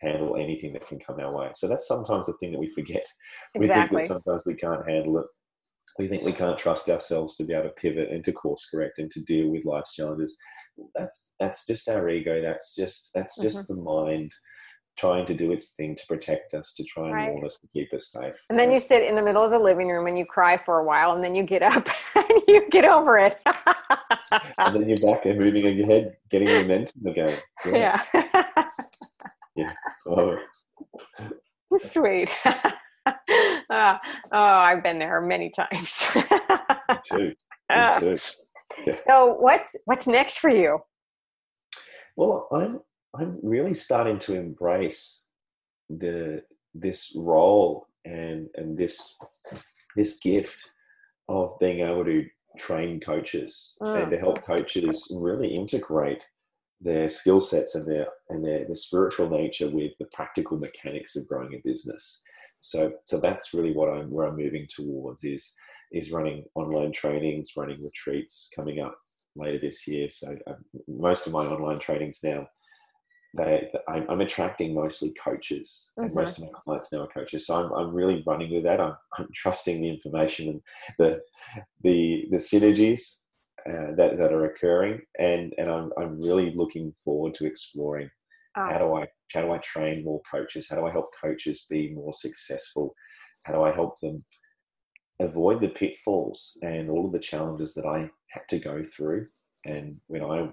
handle 0.00 0.36
anything 0.36 0.72
that 0.72 0.86
can 0.86 1.00
come 1.00 1.18
our 1.18 1.34
way. 1.34 1.50
So 1.54 1.66
that's 1.66 1.88
sometimes 1.88 2.26
the 2.26 2.34
thing 2.34 2.52
that 2.52 2.60
we 2.60 2.70
forget. 2.70 3.04
Exactly. 3.56 3.96
We 3.96 4.00
think 4.02 4.08
that 4.08 4.14
sometimes 4.14 4.42
we 4.46 4.54
can't 4.54 4.88
handle 4.88 5.18
it. 5.18 5.26
We 5.98 6.06
think 6.06 6.22
we 6.22 6.32
can't 6.32 6.56
trust 6.56 6.88
ourselves 6.88 7.34
to 7.36 7.44
be 7.44 7.52
able 7.52 7.64
to 7.64 7.70
pivot 7.70 8.10
and 8.10 8.22
to 8.22 8.32
course 8.32 8.68
correct 8.70 9.00
and 9.00 9.10
to 9.10 9.24
deal 9.24 9.48
with 9.48 9.64
life's 9.64 9.94
challenges 9.94 10.38
that's 10.94 11.34
that's 11.38 11.66
just 11.66 11.88
our 11.88 12.08
ego. 12.08 12.40
That's 12.42 12.74
just 12.74 13.10
that's 13.14 13.40
just 13.40 13.58
mm-hmm. 13.58 13.74
the 13.74 13.82
mind 13.82 14.32
trying 14.96 15.24
to 15.26 15.34
do 15.34 15.52
its 15.52 15.74
thing 15.74 15.94
to 15.94 16.02
protect 16.08 16.54
us, 16.54 16.74
to 16.74 16.82
try 16.82 17.04
and 17.04 17.14
right. 17.14 17.30
warn 17.30 17.44
us 17.44 17.56
to 17.58 17.68
keep 17.68 17.92
us 17.94 18.10
safe. 18.10 18.34
And 18.50 18.58
then 18.58 18.72
you 18.72 18.80
sit 18.80 19.04
in 19.04 19.14
the 19.14 19.22
middle 19.22 19.44
of 19.44 19.52
the 19.52 19.58
living 19.58 19.88
room 19.88 20.08
and 20.08 20.18
you 20.18 20.26
cry 20.26 20.56
for 20.56 20.80
a 20.80 20.84
while, 20.84 21.14
and 21.14 21.22
then 21.22 21.34
you 21.34 21.44
get 21.44 21.62
up 21.62 21.88
and 22.14 22.42
you 22.48 22.68
get 22.70 22.84
over 22.84 23.18
it. 23.18 23.38
and 24.30 24.74
then 24.74 24.88
you're 24.88 24.98
back 24.98 25.26
and 25.26 25.38
moving 25.42 25.76
your 25.76 25.86
head, 25.86 26.16
getting 26.30 26.48
momentum 26.48 27.06
again. 27.06 27.38
Yeah. 27.66 28.02
Yeah. 29.56 29.66
yeah. 29.66 29.72
Oh. 30.06 30.36
Sweet. 31.76 32.30
Uh, 32.44 32.54
oh, 33.70 33.96
I've 34.32 34.82
been 34.82 34.98
there 34.98 35.20
many 35.20 35.50
times. 35.50 36.06
Me 36.14 36.96
too. 37.04 37.34
Me 37.70 37.98
too. 37.98 38.94
So 38.94 39.34
what's 39.34 39.76
what's 39.86 40.06
next 40.06 40.38
for 40.38 40.50
you? 40.50 40.78
Well, 42.16 42.48
I'm 42.52 42.80
I'm 43.16 43.38
really 43.42 43.74
starting 43.74 44.18
to 44.20 44.34
embrace 44.34 45.26
the 45.90 46.42
this 46.74 47.12
role 47.16 47.86
and 48.04 48.48
and 48.54 48.76
this 48.76 49.16
this 49.96 50.18
gift 50.18 50.70
of 51.28 51.58
being 51.58 51.80
able 51.80 52.04
to 52.04 52.26
train 52.56 53.00
coaches 53.00 53.76
mm. 53.82 54.02
and 54.02 54.10
to 54.10 54.18
help 54.18 54.44
coaches 54.44 55.06
really 55.14 55.48
integrate 55.48 56.26
their 56.80 57.08
skill 57.08 57.40
sets 57.40 57.74
and 57.74 57.86
their 57.86 58.06
and 58.28 58.44
their, 58.44 58.64
their 58.64 58.76
spiritual 58.76 59.28
nature 59.28 59.68
with 59.68 59.92
the 59.98 60.06
practical 60.12 60.58
mechanics 60.58 61.16
of 61.16 61.26
growing 61.26 61.54
a 61.54 61.58
business. 61.64 62.22
So 62.60 62.92
so 63.04 63.18
that's 63.18 63.52
really 63.52 63.72
what 63.72 63.90
I'm 63.90 64.10
where 64.10 64.26
I'm 64.26 64.36
moving 64.36 64.66
towards 64.68 65.24
is 65.24 65.52
is 65.92 66.12
running 66.12 66.44
online 66.54 66.92
trainings, 66.92 67.52
running 67.56 67.82
retreats 67.82 68.50
coming 68.54 68.80
up 68.80 68.96
later 69.36 69.58
this 69.58 69.86
year. 69.88 70.08
So 70.08 70.36
uh, 70.46 70.54
most 70.86 71.26
of 71.26 71.32
my 71.32 71.46
online 71.46 71.78
trainings 71.78 72.20
now, 72.22 72.46
they 73.36 73.70
I'm, 73.88 74.06
I'm 74.08 74.20
attracting 74.20 74.74
mostly 74.74 75.12
coaches, 75.22 75.90
and 75.96 76.08
mm-hmm. 76.08 76.18
most 76.18 76.38
of 76.38 76.44
my 76.44 76.50
clients 76.64 76.92
now 76.92 77.02
are 77.02 77.08
coaches. 77.08 77.46
So 77.46 77.56
I'm, 77.56 77.72
I'm 77.72 77.94
really 77.94 78.22
running 78.26 78.54
with 78.54 78.64
that. 78.64 78.80
I'm, 78.80 78.94
I'm 79.18 79.28
trusting 79.34 79.80
the 79.80 79.88
information 79.88 80.48
and 80.48 80.60
the 80.98 81.20
the 81.82 82.26
the 82.30 82.36
synergies 82.36 83.22
uh, 83.68 83.94
that 83.96 84.16
that 84.16 84.32
are 84.32 84.46
occurring, 84.46 85.00
and 85.18 85.54
and 85.58 85.70
I'm 85.70 85.90
I'm 85.98 86.20
really 86.20 86.52
looking 86.54 86.94
forward 87.04 87.34
to 87.34 87.46
exploring 87.46 88.10
oh. 88.56 88.64
how 88.64 88.78
do 88.78 88.94
I 88.94 89.06
how 89.32 89.42
do 89.42 89.52
I 89.52 89.58
train 89.58 90.04
more 90.04 90.22
coaches? 90.30 90.68
How 90.70 90.76
do 90.76 90.86
I 90.86 90.90
help 90.90 91.10
coaches 91.20 91.66
be 91.68 91.92
more 91.94 92.14
successful? 92.14 92.94
How 93.44 93.54
do 93.54 93.62
I 93.62 93.72
help 93.72 94.00
them 94.00 94.18
avoid 95.20 95.60
the 95.60 95.68
pitfalls 95.68 96.56
and 96.62 96.88
all 96.90 97.06
of 97.06 97.12
the 97.12 97.18
challenges 97.18 97.74
that 97.74 97.84
I 97.84 98.10
had 98.28 98.48
to 98.50 98.58
go 98.58 98.82
through. 98.82 99.26
And 99.64 100.00
when 100.06 100.22
I 100.22 100.50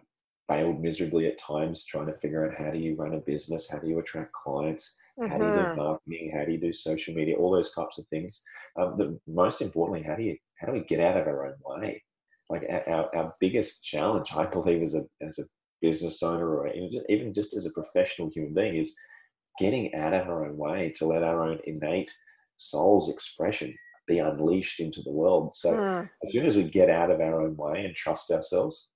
failed 0.48 0.82
miserably 0.82 1.28
at 1.28 1.38
times 1.38 1.86
trying 1.86 2.08
to 2.08 2.18
figure 2.18 2.46
out 2.46 2.56
how 2.56 2.72
do 2.72 2.78
you 2.78 2.96
run 2.96 3.14
a 3.14 3.20
business, 3.20 3.70
how 3.70 3.80
do 3.80 3.88
you 3.88 4.00
attract 4.00 4.32
clients, 4.34 4.98
mm-hmm. 5.20 5.32
how 5.32 5.38
do 5.38 5.46
you 5.46 5.52
do 5.52 5.58
mm-hmm. 5.58 5.78
marketing, 5.78 6.32
how 6.36 6.46
do 6.46 6.52
you 6.52 6.60
do 6.60 6.74
social 6.74 7.14
media, 7.14 7.36
all 7.36 7.52
those 7.52 7.74
types 7.74 7.98
of 7.98 8.08
things. 8.08 8.44
Um, 8.80 8.96
the, 8.98 9.20
most 9.28 9.62
importantly, 9.62 10.04
how 10.04 10.16
do 10.16 10.24
you 10.24 10.38
how 10.60 10.68
do 10.68 10.74
we 10.74 10.82
get 10.82 11.00
out 11.00 11.18
of 11.18 11.28
our 11.28 11.48
own 11.48 11.56
way? 11.66 12.04
Like 12.50 12.64
our, 12.88 13.16
our 13.16 13.34
biggest 13.40 13.84
challenge, 13.84 14.30
I 14.36 14.46
believe, 14.46 14.84
as 14.84 14.96
a 14.96 15.06
as 15.22 15.40
a 15.40 15.46
business 15.82 16.24
owner 16.24 16.48
or 16.48 16.72
even 17.10 17.34
just 17.34 17.56
as 17.56 17.66
a 17.66 17.72
professional 17.72 18.30
human 18.30 18.54
being, 18.54 18.78
is 18.78 18.96
getting 19.60 19.94
out 19.96 20.14
of 20.14 20.28
our 20.28 20.46
own 20.46 20.58
way 20.58 20.94
to 20.98 21.06
let 21.06 21.24
our 21.24 21.44
own 21.44 21.60
innate 21.66 22.12
soul's 22.58 23.10
expression 23.10 23.76
be 24.08 24.20
unleashed 24.20 24.80
into 24.80 25.02
the 25.02 25.12
world. 25.12 25.56
So 25.56 25.74
mm. 25.74 26.10
as 26.24 26.32
soon 26.32 26.46
as 26.46 26.56
we 26.56 26.64
get 26.64 26.90
out 26.90 27.10
of 27.10 27.20
our 27.20 27.42
own 27.42 27.56
way 27.56 27.86
and 27.86 27.96
trust 27.96 28.32
ourselves, 28.32 28.88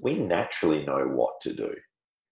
we 0.00 0.14
naturally 0.14 0.84
know 0.84 1.06
what 1.06 1.40
to 1.42 1.54
do. 1.54 1.74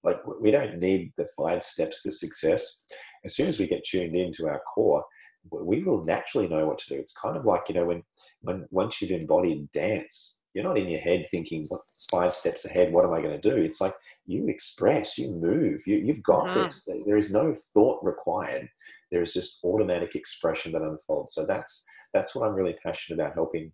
Like 0.04 0.20
we 0.40 0.50
don't 0.50 0.78
need 0.78 1.12
the 1.16 1.28
five 1.36 1.62
steps 1.62 2.02
to 2.02 2.12
success. 2.12 2.82
As 3.24 3.34
soon 3.34 3.48
as 3.48 3.58
we 3.58 3.66
get 3.66 3.84
tuned 3.84 4.14
into 4.14 4.48
our 4.48 4.60
core, 4.74 5.04
we 5.50 5.82
will 5.82 6.04
naturally 6.04 6.48
know 6.48 6.66
what 6.66 6.78
to 6.78 6.88
do. 6.88 7.00
It's 7.00 7.12
kind 7.12 7.36
of 7.36 7.44
like, 7.44 7.62
you 7.68 7.74
know, 7.74 7.86
when, 7.86 8.02
when 8.40 8.66
once 8.70 9.00
you've 9.00 9.10
embodied 9.10 9.70
dance, 9.72 10.40
you're 10.54 10.64
not 10.64 10.78
in 10.78 10.88
your 10.88 11.00
head 11.00 11.26
thinking, 11.30 11.66
what 11.68 11.82
five 12.10 12.34
steps 12.34 12.64
ahead, 12.64 12.92
what 12.92 13.04
am 13.04 13.12
I 13.12 13.20
going 13.20 13.40
to 13.40 13.50
do? 13.50 13.56
It's 13.56 13.80
like 13.80 13.94
you 14.26 14.48
express, 14.48 15.18
you 15.18 15.30
move, 15.30 15.82
you, 15.86 15.96
you've 15.96 16.22
got 16.22 16.46
mm-hmm. 16.46 16.64
this. 16.64 16.88
There 17.06 17.16
is 17.16 17.32
no 17.32 17.54
thought 17.74 18.02
required. 18.02 18.68
There 19.10 19.22
is 19.22 19.32
just 19.32 19.60
automatic 19.64 20.14
expression 20.14 20.72
that 20.72 20.82
unfolds. 20.82 21.34
So 21.34 21.46
that's 21.46 21.84
that's 22.14 22.34
what 22.34 22.46
I'm 22.46 22.54
really 22.54 22.76
passionate 22.82 23.20
about 23.20 23.34
helping 23.34 23.70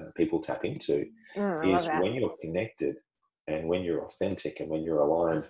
uh, 0.00 0.10
people 0.16 0.40
tap 0.40 0.64
into 0.64 1.04
mm, 1.36 1.76
is 1.76 1.84
when 1.86 2.14
you're 2.14 2.34
connected 2.40 2.96
and 3.52 3.68
when 3.68 3.82
you're 3.82 4.04
authentic 4.04 4.60
and 4.60 4.68
when 4.68 4.82
you're 4.82 5.00
aligned, 5.00 5.44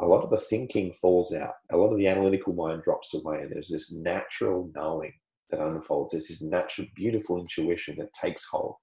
a 0.00 0.06
lot 0.06 0.22
of 0.22 0.30
the 0.30 0.36
thinking 0.36 0.92
falls 0.92 1.32
out. 1.32 1.54
A 1.72 1.76
lot 1.76 1.92
of 1.92 1.98
the 1.98 2.08
analytical 2.08 2.52
mind 2.52 2.82
drops 2.82 3.14
away, 3.14 3.40
and 3.40 3.50
there's 3.50 3.68
this 3.68 3.92
natural 3.92 4.70
knowing 4.74 5.12
that 5.50 5.60
unfolds. 5.60 6.12
There's 6.12 6.28
this 6.28 6.42
natural, 6.42 6.86
beautiful 6.94 7.38
intuition 7.38 7.96
that 7.98 8.12
takes 8.12 8.44
hold. 8.44 8.76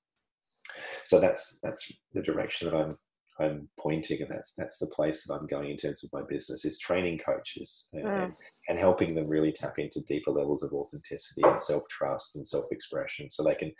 So 1.05 1.19
that's 1.19 1.59
that's 1.61 1.91
the 2.13 2.21
direction 2.21 2.69
that 2.69 2.77
I'm 2.77 2.97
I'm 3.39 3.67
pointing, 3.79 4.21
and 4.21 4.29
that's 4.29 4.53
that's 4.55 4.77
the 4.77 4.87
place 4.87 5.23
that 5.23 5.33
I'm 5.33 5.47
going 5.47 5.71
in 5.71 5.77
terms 5.77 6.03
of 6.03 6.11
my 6.13 6.21
business 6.27 6.65
is 6.65 6.77
training 6.77 7.19
coaches 7.25 7.89
and, 7.93 8.05
mm. 8.05 8.33
and, 8.69 8.77
helping 8.77 9.15
them 9.15 9.27
really 9.27 9.51
tap 9.51 9.79
into 9.79 10.01
deeper 10.01 10.29
levels 10.29 10.61
of 10.61 10.71
authenticity 10.71 11.41
and 11.43 11.59
self 11.59 11.83
trust 11.89 12.35
and 12.35 12.45
self 12.45 12.65
expression, 12.71 13.29
so 13.31 13.43
they 13.43 13.55
can 13.55 13.71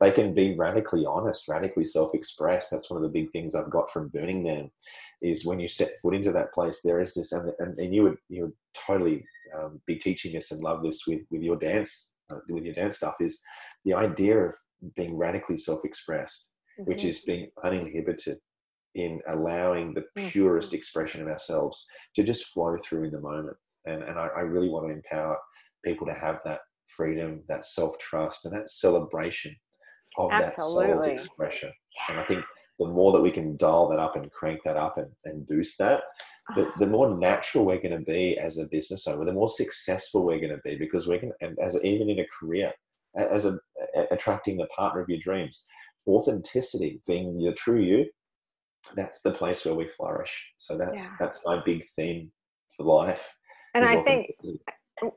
they 0.00 0.10
can 0.10 0.32
be 0.32 0.56
radically 0.56 1.04
honest, 1.04 1.48
radically 1.48 1.84
self 1.84 2.14
expressed. 2.14 2.70
That's 2.70 2.90
one 2.90 2.96
of 2.96 3.02
the 3.02 3.20
big 3.20 3.30
things 3.32 3.54
I've 3.54 3.70
got 3.70 3.90
from 3.90 4.08
Burning 4.08 4.42
Man, 4.42 4.70
is 5.20 5.44
when 5.44 5.60
you 5.60 5.68
set 5.68 5.90
foot 6.00 6.14
into 6.14 6.32
that 6.32 6.54
place, 6.54 6.80
there 6.82 7.00
is 7.00 7.12
this, 7.12 7.32
and, 7.32 7.52
and, 7.58 7.78
and 7.78 7.94
you 7.94 8.04
would 8.04 8.16
you 8.30 8.44
would 8.44 8.54
totally 8.74 9.24
um, 9.58 9.80
be 9.86 9.96
teaching 9.96 10.32
this 10.32 10.52
and 10.52 10.62
love 10.62 10.82
this 10.82 11.06
with 11.06 11.20
with 11.30 11.42
your 11.42 11.56
dance 11.56 12.14
uh, 12.30 12.36
with 12.48 12.64
your 12.64 12.74
dance 12.74 12.96
stuff 12.96 13.16
is 13.20 13.40
the 13.84 13.92
idea 13.92 14.38
of 14.38 14.54
being 14.96 15.16
radically 15.16 15.58
self 15.58 15.84
expressed, 15.84 16.52
mm-hmm. 16.80 16.90
which 16.90 17.04
is 17.04 17.20
being 17.20 17.50
uninhibited 17.62 18.38
in 18.94 19.20
allowing 19.28 19.94
the 19.94 20.04
purest 20.16 20.68
mm-hmm. 20.68 20.76
expression 20.76 21.22
of 21.22 21.28
ourselves 21.28 21.86
to 22.14 22.22
just 22.22 22.46
flow 22.46 22.76
through 22.86 23.04
in 23.04 23.12
the 23.12 23.20
moment. 23.20 23.56
And, 23.86 24.02
and 24.02 24.18
I, 24.18 24.28
I 24.36 24.40
really 24.40 24.68
want 24.68 24.88
to 24.88 24.94
empower 24.94 25.36
people 25.84 26.06
to 26.06 26.14
have 26.14 26.40
that 26.44 26.60
freedom, 26.96 27.42
that 27.48 27.64
self 27.64 27.98
trust, 27.98 28.44
and 28.44 28.54
that 28.54 28.70
celebration 28.70 29.54
of 30.18 30.30
Absolutely. 30.30 30.86
that 30.86 30.96
soul's 30.96 31.06
expression. 31.06 31.72
Yeah. 31.96 32.12
And 32.12 32.20
I 32.20 32.24
think 32.24 32.44
the 32.78 32.86
more 32.86 33.12
that 33.12 33.20
we 33.20 33.30
can 33.30 33.54
dial 33.58 33.88
that 33.88 33.98
up 33.98 34.16
and 34.16 34.30
crank 34.30 34.60
that 34.64 34.76
up 34.76 34.98
and, 34.98 35.08
and 35.24 35.46
boost 35.46 35.78
that, 35.78 36.02
the, 36.54 36.66
ah. 36.66 36.72
the 36.78 36.86
more 36.86 37.16
natural 37.16 37.64
we're 37.64 37.80
going 37.80 37.98
to 37.98 38.04
be 38.04 38.36
as 38.38 38.58
a 38.58 38.66
business 38.66 39.06
owner, 39.06 39.24
the 39.24 39.32
more 39.32 39.48
successful 39.48 40.24
we're 40.24 40.40
going 40.40 40.50
to 40.50 40.60
be 40.64 40.76
because 40.76 41.06
we're 41.06 41.20
going 41.20 41.32
to, 41.40 41.46
and 41.46 41.58
as 41.60 41.76
even 41.82 42.08
in 42.10 42.20
a 42.20 42.26
career, 42.38 42.72
as 43.16 43.44
a, 43.44 43.58
a 43.96 44.04
attracting 44.10 44.56
the 44.56 44.66
partner 44.66 45.00
of 45.00 45.08
your 45.08 45.20
dreams, 45.20 45.64
authenticity, 46.06 47.00
being 47.06 47.38
your 47.40 47.52
true 47.52 47.80
you, 47.80 48.06
that's 48.94 49.20
the 49.22 49.30
place 49.30 49.64
where 49.64 49.74
we 49.74 49.86
flourish. 49.88 50.52
So 50.56 50.76
that's 50.76 51.00
yeah. 51.00 51.16
that's 51.18 51.40
my 51.44 51.62
big 51.64 51.84
theme 51.96 52.30
for 52.76 52.84
life. 52.84 53.34
And 53.74 53.84
I 53.84 54.02
think 54.02 54.30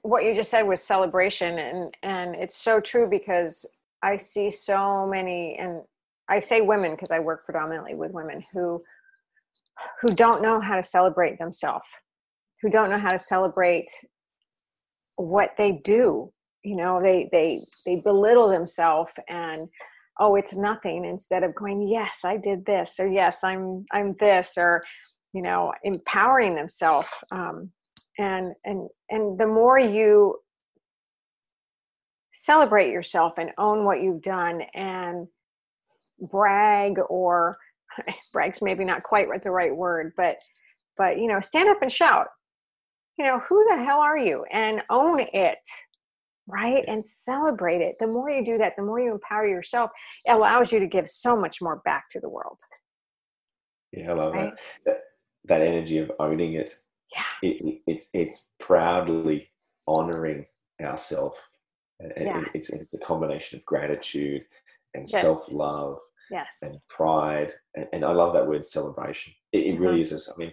what 0.01 0.23
you 0.23 0.34
just 0.34 0.49
said 0.49 0.63
was 0.63 0.82
celebration 0.82 1.60
and 1.60 1.93
and 2.04 2.36
it's 2.36 2.56
so 2.56 2.80
true 2.80 3.08
because 3.10 3.65
I 4.01 4.17
see 4.17 4.49
so 4.49 5.08
many 5.08 5.56
and 5.60 5.82
I 6.30 6.39
say 6.39 6.62
women 6.62 6.91
because 6.91 7.12
I 7.12 7.19
work 7.19 7.45
predominantly 7.45 7.95
with 7.95 8.12
women 8.12 8.43
who 8.54 8.84
who 10.01 10.13
don't 10.13 10.41
know 10.41 10.60
how 10.60 10.75
to 10.75 10.84
celebrate 10.84 11.38
themselves, 11.38 11.86
who 12.62 12.69
don't 12.69 12.89
know 12.89 12.97
how 12.97 13.12
to 13.12 13.19
celebrate 13.19 13.89
what 15.17 15.51
they 15.58 15.82
do. 15.84 16.32
You 16.63 16.75
know, 16.75 17.01
they 17.01 17.30
they 17.32 17.60
they 17.86 17.97
belittle 17.97 18.49
themselves 18.49 19.13
and 19.30 19.67
oh 20.19 20.36
it's 20.36 20.56
nothing 20.56 21.06
instead 21.06 21.43
of 21.43 21.56
going 21.56 21.88
yes 21.88 22.19
i 22.23 22.38
did 22.38 22.65
this 22.65 22.95
or 22.99 23.08
yes 23.08 23.43
i'm 23.43 23.86
i'm 23.91 24.13
this 24.19 24.54
or 24.58 24.84
you 25.34 25.41
know 25.41 25.73
empowering 25.84 26.56
themselves 26.56 27.08
um, 27.32 27.69
and 28.17 28.54
and 28.63 28.89
and 29.10 29.39
the 29.39 29.47
more 29.47 29.80
you 29.80 30.36
celebrate 32.34 32.91
yourself 32.91 33.34
and 33.38 33.51
own 33.58 33.86
what 33.86 34.01
you've 34.01 34.21
done 34.21 34.62
and 34.73 35.28
brag 36.32 36.97
or 37.10 37.58
brag's 38.34 38.62
maybe 38.62 38.84
not 38.84 39.04
quite 39.04 39.28
the 39.43 39.51
right 39.51 39.75
word 39.75 40.12
but 40.17 40.38
but 40.97 41.17
you 41.17 41.28
know 41.28 41.39
stand 41.39 41.69
up 41.69 41.82
and 41.82 41.91
shout. 41.91 42.28
You 43.17 43.25
know 43.25 43.39
who 43.39 43.65
the 43.69 43.78
hell 43.78 43.99
are 43.99 44.17
you? 44.17 44.45
and 44.51 44.82
own 44.89 45.19
it 45.34 45.60
right 46.47 46.84
and 46.88 47.03
celebrate 47.03 47.81
it 47.81 47.95
the 47.99 48.08
more 48.08 48.29
you 48.29 48.45
do 48.45 48.58
that 48.58 48.73
the 48.77 48.84
more 48.84 48.99
you 48.99 49.12
empower 49.12 49.47
yourself 49.47 49.91
it 50.25 50.31
allows 50.31 50.71
you 50.71 50.79
to 50.79 50.88
give 50.88 51.10
so 51.10 51.36
much 51.36 51.62
more 51.62 51.81
back 51.86 52.05
to 52.10 52.19
the 52.19 52.29
world 52.29 52.60
yeah 53.91 54.12
i 54.12 54.13
love 54.13 54.34
right? 54.34 54.51
that. 54.86 54.86
that 54.86 54.99
that 55.45 55.62
energy 55.62 55.97
of 55.97 56.12
owning 56.19 56.53
it 56.53 56.75
yeah 57.15 57.49
it, 57.49 57.81
it's 57.88 58.10
it's 58.13 58.47
proudly 58.60 59.49
honoring 59.88 60.45
ourselves 60.81 61.39
yeah. 62.17 62.41
It, 62.41 62.47
it's, 62.53 62.69
it's 62.69 62.93
a 62.93 63.05
combination 63.05 63.58
of 63.58 63.65
gratitude 63.65 64.43
and 64.93 65.08
yes. 65.08 65.21
self-love 65.21 65.97
yes 66.29 66.58
and 66.62 66.77
pride 66.89 67.53
and, 67.75 67.88
and, 67.93 68.03
i 68.03 68.12
love 68.12 68.34
that 68.34 68.47
word 68.47 68.65
celebration 68.65 69.34
it, 69.51 69.60
it 69.60 69.73
mm-hmm. 69.75 69.84
really 69.84 70.01
is 70.01 70.29
i 70.34 70.38
mean 70.38 70.51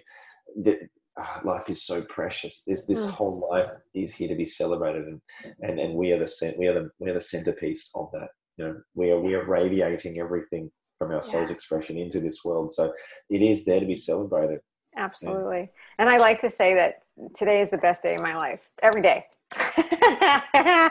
the, 0.62 0.78
uh, 1.20 1.40
life 1.44 1.68
is 1.68 1.85
so 1.85 2.03
precious. 2.03 2.62
This 2.66 2.87
this 2.87 3.07
mm. 3.07 3.11
whole 3.11 3.48
life 3.51 3.70
is 3.94 4.14
here 4.14 4.29
to 4.29 4.35
be 4.35 4.46
celebrated, 4.46 5.07
and, 5.07 5.20
and 5.61 5.79
and 5.79 5.94
we 5.94 6.12
are 6.12 6.18
the 6.18 6.55
we 6.59 6.66
are 6.66 6.75
the 6.75 6.90
we 6.98 7.11
are 7.11 7.14
the 7.14 7.20
centerpiece 7.20 7.90
of 7.94 8.11
that. 8.12 8.29
You 8.57 8.66
know, 8.66 8.77
we 8.94 9.11
are 9.11 9.20
we 9.20 9.35
are 9.35 9.46
radiating 9.46 10.18
everything 10.18 10.70
from 10.98 11.11
our 11.11 11.22
soul's 11.22 11.51
expression 11.51 11.98
into 11.98 12.20
this 12.20 12.44
world. 12.44 12.72
So 12.72 12.92
it 13.29 13.42
is 13.42 13.64
there 13.64 13.81
to 13.81 13.87
be 13.87 13.96
celebrated. 13.96 14.61
Absolutely. 14.96 15.59
And, 15.59 15.68
and 15.98 16.09
I 16.09 16.18
like 16.18 16.40
to 16.42 16.51
say 16.51 16.75
that 16.75 16.96
today 17.37 17.61
is 17.61 17.70
the 17.70 17.79
best 17.79 18.03
day 18.03 18.14
of 18.14 18.20
my 18.20 18.37
life. 18.37 18.61
Every 18.83 19.03
day. 19.03 19.25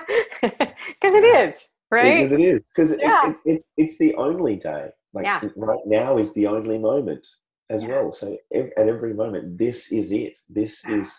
Because 1.02 1.16
it 1.16 1.24
is, 1.24 1.68
right? 1.92 2.16
Because 2.16 2.32
it 2.32 2.40
is. 2.40 2.64
Because 2.76 2.98
yeah. 3.00 3.30
it, 3.30 3.36
it, 3.46 3.56
it, 3.56 3.66
it's 3.78 3.98
the 3.98 4.16
only 4.16 4.56
day. 4.56 4.90
Like 5.14 5.26
yeah. 5.26 5.42
right 5.58 5.86
now 5.86 6.18
is 6.18 6.34
the 6.34 6.48
only 6.48 6.78
moment 6.78 7.28
as 7.72 7.84
yeah. 7.84 7.90
well. 7.90 8.12
So 8.12 8.38
at 8.54 8.70
every 8.78 9.14
moment, 9.14 9.58
this 9.58 9.92
is 9.92 10.12
it. 10.12 10.38
This 10.50 10.86
is 10.86 11.18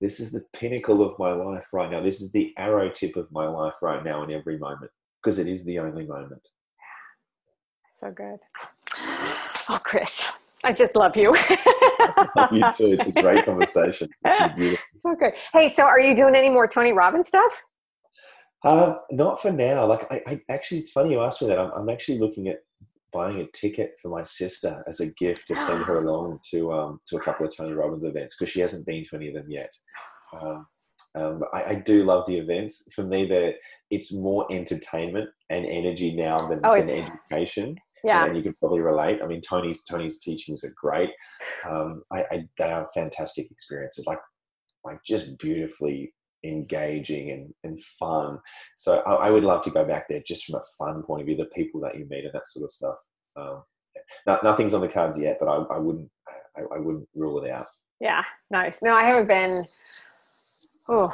this 0.00 0.20
is 0.20 0.30
the 0.30 0.44
pinnacle 0.52 1.02
of 1.02 1.18
my 1.18 1.32
life 1.32 1.66
right 1.72 1.90
now. 1.90 2.02
This 2.02 2.20
is 2.20 2.30
the 2.30 2.52
arrow 2.58 2.90
tip 2.90 3.16
of 3.16 3.32
my 3.32 3.46
life 3.46 3.74
right 3.80 4.04
now 4.04 4.22
in 4.22 4.30
every 4.30 4.58
moment 4.58 4.90
because 5.22 5.38
it 5.38 5.48
is 5.48 5.64
the 5.64 5.78
only 5.78 6.06
moment. 6.06 6.46
So 7.88 8.10
good. 8.10 8.38
Oh, 9.68 9.80
Chris, 9.82 10.28
I 10.64 10.72
just 10.72 10.94
love 10.96 11.16
you. 11.16 11.34
you 12.52 12.62
too. 12.76 12.92
It's 12.92 13.06
a 13.08 13.12
great 13.12 13.44
conversation. 13.44 14.08
So 14.96 15.14
good. 15.14 15.32
Hey, 15.52 15.68
so 15.68 15.84
are 15.84 16.00
you 16.00 16.14
doing 16.14 16.34
any 16.34 16.50
more 16.50 16.66
Tony 16.66 16.92
Robbins 16.92 17.28
stuff? 17.28 17.62
Uh, 18.64 18.98
not 19.10 19.40
for 19.40 19.50
now. 19.50 19.86
Like 19.86 20.10
I, 20.10 20.22
I, 20.26 20.40
actually, 20.50 20.80
it's 20.80 20.90
funny 20.90 21.12
you 21.12 21.22
asked 21.22 21.40
me 21.40 21.48
that. 21.48 21.58
I'm, 21.58 21.70
I'm 21.72 21.88
actually 21.88 22.18
looking 22.18 22.48
at 22.48 22.58
buying 23.16 23.40
a 23.40 23.46
ticket 23.52 23.92
for 24.00 24.08
my 24.08 24.22
sister 24.22 24.84
as 24.86 25.00
a 25.00 25.10
gift 25.12 25.46
to 25.48 25.56
send 25.56 25.82
her 25.84 25.98
along 26.04 26.38
to 26.50 26.72
um, 26.72 26.98
to 27.08 27.16
a 27.16 27.20
couple 27.20 27.46
of 27.46 27.56
Tony 27.56 27.72
Robbins 27.72 28.04
events 28.04 28.36
because 28.36 28.52
she 28.52 28.60
hasn't 28.60 28.86
been 28.86 29.04
to 29.04 29.16
any 29.16 29.28
of 29.28 29.34
them 29.34 29.50
yet. 29.50 29.72
Um, 30.40 30.66
um, 31.14 31.42
I, 31.54 31.64
I, 31.64 31.74
do 31.76 32.04
love 32.04 32.26
the 32.26 32.36
events. 32.36 32.92
For 32.94 33.02
me, 33.02 33.26
that 33.28 33.54
it's 33.90 34.12
more 34.12 34.46
entertainment 34.52 35.30
and 35.48 35.64
energy 35.64 36.14
now 36.14 36.36
than, 36.36 36.60
oh, 36.62 36.78
than 36.78 37.10
education. 37.30 37.76
Yeah, 38.04 38.26
and 38.26 38.36
you 38.36 38.42
can 38.42 38.54
probably 38.60 38.80
relate. 38.80 39.20
I 39.22 39.26
mean, 39.26 39.40
Tony's 39.40 39.82
Tony's 39.84 40.20
teachings 40.20 40.62
are 40.62 40.74
great. 40.76 41.08
Um, 41.66 42.02
I, 42.12 42.20
I, 42.30 42.48
they 42.58 42.70
are 42.70 42.86
fantastic 42.92 43.50
experiences. 43.50 44.06
Like, 44.06 44.18
like 44.84 44.98
just 45.06 45.38
beautifully 45.38 46.12
engaging 46.48 47.30
and, 47.30 47.54
and 47.64 47.82
fun. 47.82 48.38
So 48.76 48.98
I, 49.06 49.26
I, 49.26 49.30
would 49.30 49.44
love 49.44 49.62
to 49.62 49.70
go 49.70 49.84
back 49.84 50.08
there 50.08 50.22
just 50.26 50.44
from 50.44 50.60
a 50.60 50.64
fun 50.78 51.02
point 51.02 51.22
of 51.22 51.26
view, 51.26 51.36
the 51.36 51.46
people 51.46 51.80
that 51.80 51.96
you 51.98 52.06
meet 52.08 52.24
and 52.24 52.32
that 52.34 52.46
sort 52.46 52.64
of 52.64 52.70
stuff. 52.70 52.96
Um, 53.36 53.62
no, 54.26 54.38
nothing's 54.42 54.74
on 54.74 54.80
the 54.80 54.88
cards 54.88 55.18
yet, 55.18 55.38
but 55.40 55.48
I, 55.48 55.56
I 55.74 55.78
wouldn't 55.78 56.08
I, 56.56 56.76
I 56.76 56.78
wouldn't 56.78 57.08
rule 57.14 57.42
it 57.42 57.50
out. 57.50 57.66
Yeah, 58.00 58.22
nice. 58.50 58.82
No, 58.82 58.94
I 58.94 59.04
haven't 59.04 59.28
been. 59.28 59.66
Oh, 60.88 61.12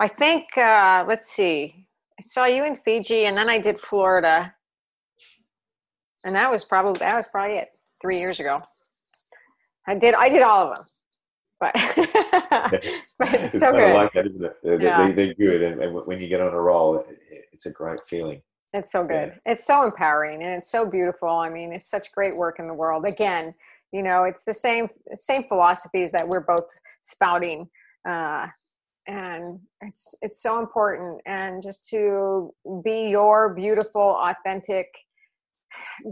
I 0.00 0.08
think. 0.08 0.56
Uh, 0.56 1.04
let's 1.06 1.28
see. 1.28 1.86
I 2.18 2.22
saw 2.22 2.46
you 2.46 2.64
in 2.64 2.76
Fiji, 2.76 3.26
and 3.26 3.36
then 3.36 3.48
I 3.48 3.58
did 3.58 3.80
Florida, 3.80 4.52
and 6.24 6.34
that 6.34 6.50
was 6.50 6.64
probably 6.64 6.98
that 7.00 7.16
was 7.16 7.28
probably 7.28 7.56
it 7.56 7.68
three 8.00 8.18
years 8.18 8.40
ago. 8.40 8.62
I 9.86 9.94
did 9.94 10.14
I 10.14 10.28
did 10.28 10.42
all 10.42 10.70
of 10.70 10.76
them, 10.76 10.86
but, 11.60 11.72
but 11.74 13.34
it's, 13.34 13.54
it's 13.54 13.58
so 13.58 13.72
good. 13.72 13.94
Like 13.94 14.12
that, 14.12 14.26
isn't 14.26 14.44
it? 14.44 14.56
They're, 14.62 14.80
yeah. 14.80 15.10
they, 15.12 15.30
are 15.30 15.34
good, 15.34 15.62
and, 15.62 15.82
and, 15.82 15.94
when 16.06 16.20
you 16.20 16.28
get 16.28 16.40
on 16.40 16.52
a 16.52 16.60
roll, 16.60 16.98
it, 16.98 17.46
it's 17.52 17.66
a 17.66 17.70
great 17.70 18.00
feeling. 18.06 18.40
It's 18.74 18.92
so 18.92 19.02
good. 19.02 19.32
Yeah. 19.34 19.52
It's 19.52 19.66
so 19.66 19.84
empowering, 19.84 20.42
and 20.42 20.52
it's 20.52 20.70
so 20.70 20.86
beautiful. 20.86 21.28
I 21.28 21.48
mean, 21.48 21.72
it's 21.72 21.88
such 21.88 22.12
great 22.12 22.36
work 22.36 22.58
in 22.58 22.68
the 22.68 22.74
world. 22.74 23.04
Again, 23.06 23.54
you 23.92 24.02
know, 24.02 24.24
it's 24.24 24.44
the 24.44 24.54
same 24.54 24.88
same 25.14 25.44
philosophies 25.44 26.12
that 26.12 26.28
we're 26.28 26.40
both 26.40 26.66
spouting. 27.02 27.68
Uh, 28.08 28.48
and 29.08 29.58
it's 29.80 30.14
it's 30.20 30.42
so 30.42 30.60
important 30.60 31.20
and 31.24 31.62
just 31.62 31.88
to 31.88 32.52
be 32.84 33.08
your 33.08 33.54
beautiful 33.54 34.02
authentic 34.02 34.94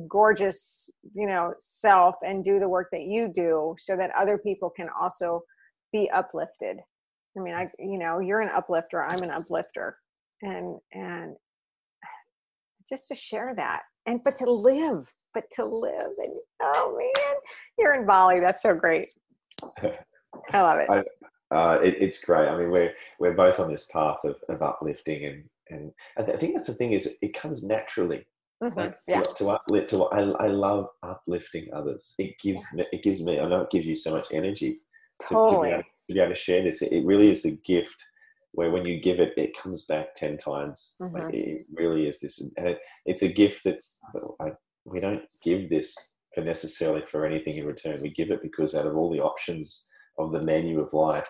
gorgeous 0.08 0.90
you 1.14 1.26
know 1.26 1.54
self 1.60 2.14
and 2.22 2.44
do 2.44 2.58
the 2.58 2.68
work 2.68 2.88
that 2.92 3.02
you 3.02 3.30
do 3.32 3.74
so 3.78 3.96
that 3.96 4.10
other 4.18 4.38
people 4.38 4.70
can 4.70 4.88
also 5.00 5.40
be 5.92 6.10
uplifted 6.10 6.76
i 7.36 7.40
mean 7.40 7.54
i 7.54 7.68
you 7.78 7.98
know 7.98 8.18
you're 8.18 8.40
an 8.40 8.50
uplifter 8.54 9.04
i'm 9.04 9.22
an 9.22 9.30
uplifter 9.30 9.96
and 10.42 10.78
and 10.92 11.36
just 12.88 13.08
to 13.08 13.14
share 13.14 13.52
that 13.56 13.82
and 14.06 14.20
but 14.24 14.36
to 14.36 14.50
live 14.50 15.08
but 15.34 15.44
to 15.52 15.64
live 15.64 16.10
and 16.18 16.32
oh 16.62 16.98
man 16.98 17.34
you're 17.78 17.94
in 17.94 18.06
bali 18.06 18.40
that's 18.40 18.62
so 18.62 18.74
great 18.74 19.08
i 20.52 20.60
love 20.60 20.78
it 20.78 20.88
I, 20.90 21.02
uh, 21.50 21.78
it, 21.82 21.96
it's 22.00 22.22
great. 22.24 22.48
I 22.48 22.58
mean, 22.58 22.70
we're 22.70 22.92
we're 23.18 23.34
both 23.34 23.60
on 23.60 23.70
this 23.70 23.84
path 23.84 24.18
of, 24.24 24.36
of 24.48 24.62
uplifting, 24.62 25.24
and 25.24 25.44
and 25.68 25.92
I 26.16 26.36
think 26.36 26.54
that's 26.54 26.66
the 26.66 26.74
thing 26.74 26.92
is 26.92 27.16
it 27.22 27.34
comes 27.34 27.62
naturally. 27.62 28.26
Mm-hmm. 28.62 28.78
Like 28.78 28.98
yeah. 29.06 29.20
to, 29.20 29.34
to 29.34 29.48
uplift, 29.50 29.90
to 29.90 30.04
I, 30.06 30.20
I 30.20 30.46
love 30.48 30.88
uplifting 31.02 31.68
others. 31.74 32.14
It 32.18 32.38
gives 32.40 32.64
me, 32.72 32.86
it 32.90 33.02
gives 33.02 33.22
me. 33.22 33.38
I 33.38 33.46
know 33.46 33.62
it 33.62 33.70
gives 33.70 33.86
you 33.86 33.96
so 33.96 34.12
much 34.12 34.28
energy 34.32 34.78
totally. 35.22 35.46
to, 35.46 35.54
to, 35.54 35.62
be 35.62 35.72
able, 35.72 35.82
to 35.82 36.14
be 36.14 36.20
able 36.20 36.34
to 36.34 36.40
share 36.40 36.62
this. 36.62 36.82
It, 36.82 37.04
really 37.04 37.30
is 37.30 37.44
a 37.44 37.52
gift 37.52 38.02
where 38.52 38.70
when 38.70 38.86
you 38.86 38.98
give 38.98 39.20
it, 39.20 39.34
it 39.36 39.58
comes 39.58 39.84
back 39.84 40.14
ten 40.14 40.38
times. 40.38 40.96
Mm-hmm. 41.00 41.16
Like 41.16 41.34
it 41.34 41.66
really 41.74 42.06
is 42.06 42.20
this, 42.20 42.40
and 42.40 42.68
it, 42.68 42.78
it's 43.04 43.22
a 43.22 43.28
gift 43.28 43.64
that's. 43.64 43.98
I, 44.40 44.52
we 44.84 45.00
don't 45.00 45.22
give 45.42 45.68
this 45.68 45.94
for 46.34 46.42
necessarily 46.42 47.02
for 47.10 47.26
anything 47.26 47.56
in 47.56 47.66
return. 47.66 48.00
We 48.00 48.10
give 48.10 48.30
it 48.30 48.40
because 48.42 48.74
out 48.74 48.86
of 48.86 48.96
all 48.96 49.12
the 49.12 49.20
options 49.20 49.86
of 50.18 50.32
the 50.32 50.42
menu 50.42 50.80
of 50.80 50.94
life, 50.94 51.28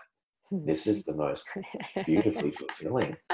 this 0.51 0.87
is 0.87 1.05
the 1.05 1.15
most 1.15 1.49
beautifully 2.07 2.53
fulfilling. 2.53 3.17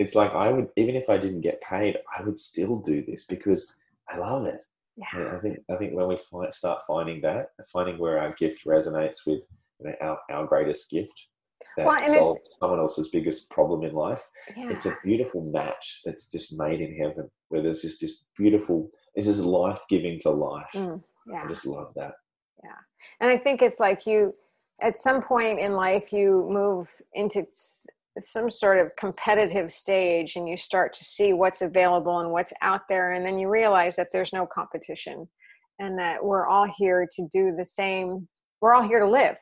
It's 0.00 0.14
like 0.14 0.32
I 0.32 0.50
would, 0.50 0.68
even 0.76 0.96
if 0.96 1.10
I 1.10 1.18
didn't 1.18 1.42
get 1.42 1.60
paid, 1.60 1.98
I 2.18 2.22
would 2.22 2.38
still 2.38 2.78
do 2.78 3.04
this 3.06 3.26
because 3.26 3.76
I 4.08 4.16
love 4.16 4.46
it. 4.46 4.64
Yeah. 4.96 5.34
I 5.36 5.38
think 5.40 5.58
I 5.70 5.76
think 5.76 5.92
when 5.92 6.08
we 6.08 6.16
find, 6.16 6.52
start 6.54 6.80
finding 6.86 7.20
that, 7.20 7.50
finding 7.70 7.98
where 7.98 8.18
our 8.18 8.32
gift 8.32 8.64
resonates 8.64 9.26
with 9.26 9.44
you 9.78 9.90
know, 9.90 9.94
our, 10.00 10.18
our 10.30 10.46
greatest 10.46 10.90
gift, 10.90 11.26
that 11.76 11.84
well, 11.84 12.06
solves 12.06 12.40
someone 12.58 12.78
else's 12.78 13.10
biggest 13.10 13.50
problem 13.50 13.84
in 13.84 13.94
life. 13.94 14.26
Yeah. 14.56 14.70
It's 14.70 14.86
a 14.86 14.96
beautiful 15.04 15.42
match 15.44 16.00
that's 16.06 16.30
just 16.30 16.58
made 16.58 16.80
in 16.80 16.96
heaven, 16.96 17.30
where 17.50 17.60
there's 17.60 17.82
just 17.82 18.00
this 18.00 18.24
beautiful, 18.38 18.90
this 19.14 19.28
is 19.28 19.40
life 19.40 19.82
giving 19.90 20.18
to 20.20 20.30
life. 20.30 20.72
Mm, 20.72 21.02
yeah. 21.26 21.42
I 21.44 21.48
just 21.48 21.66
love 21.66 21.92
that. 21.96 22.14
Yeah. 22.64 22.80
And 23.20 23.30
I 23.30 23.36
think 23.36 23.60
it's 23.60 23.78
like 23.78 24.06
you, 24.06 24.34
at 24.80 24.96
some 24.96 25.20
point 25.20 25.58
in 25.60 25.72
life, 25.72 26.10
you 26.10 26.48
move 26.50 26.90
into 27.12 27.46
some 28.18 28.50
sort 28.50 28.78
of 28.78 28.94
competitive 28.96 29.70
stage 29.70 30.36
and 30.36 30.48
you 30.48 30.56
start 30.56 30.92
to 30.92 31.04
see 31.04 31.32
what's 31.32 31.62
available 31.62 32.20
and 32.20 32.32
what's 32.32 32.52
out 32.60 32.82
there. 32.88 33.12
And 33.12 33.24
then 33.24 33.38
you 33.38 33.48
realize 33.48 33.96
that 33.96 34.08
there's 34.12 34.32
no 34.32 34.46
competition 34.46 35.28
and 35.78 35.98
that 35.98 36.24
we're 36.24 36.46
all 36.46 36.66
here 36.76 37.06
to 37.16 37.28
do 37.32 37.54
the 37.56 37.64
same, 37.64 38.28
we're 38.60 38.74
all 38.74 38.86
here 38.86 39.00
to 39.00 39.08
live. 39.08 39.38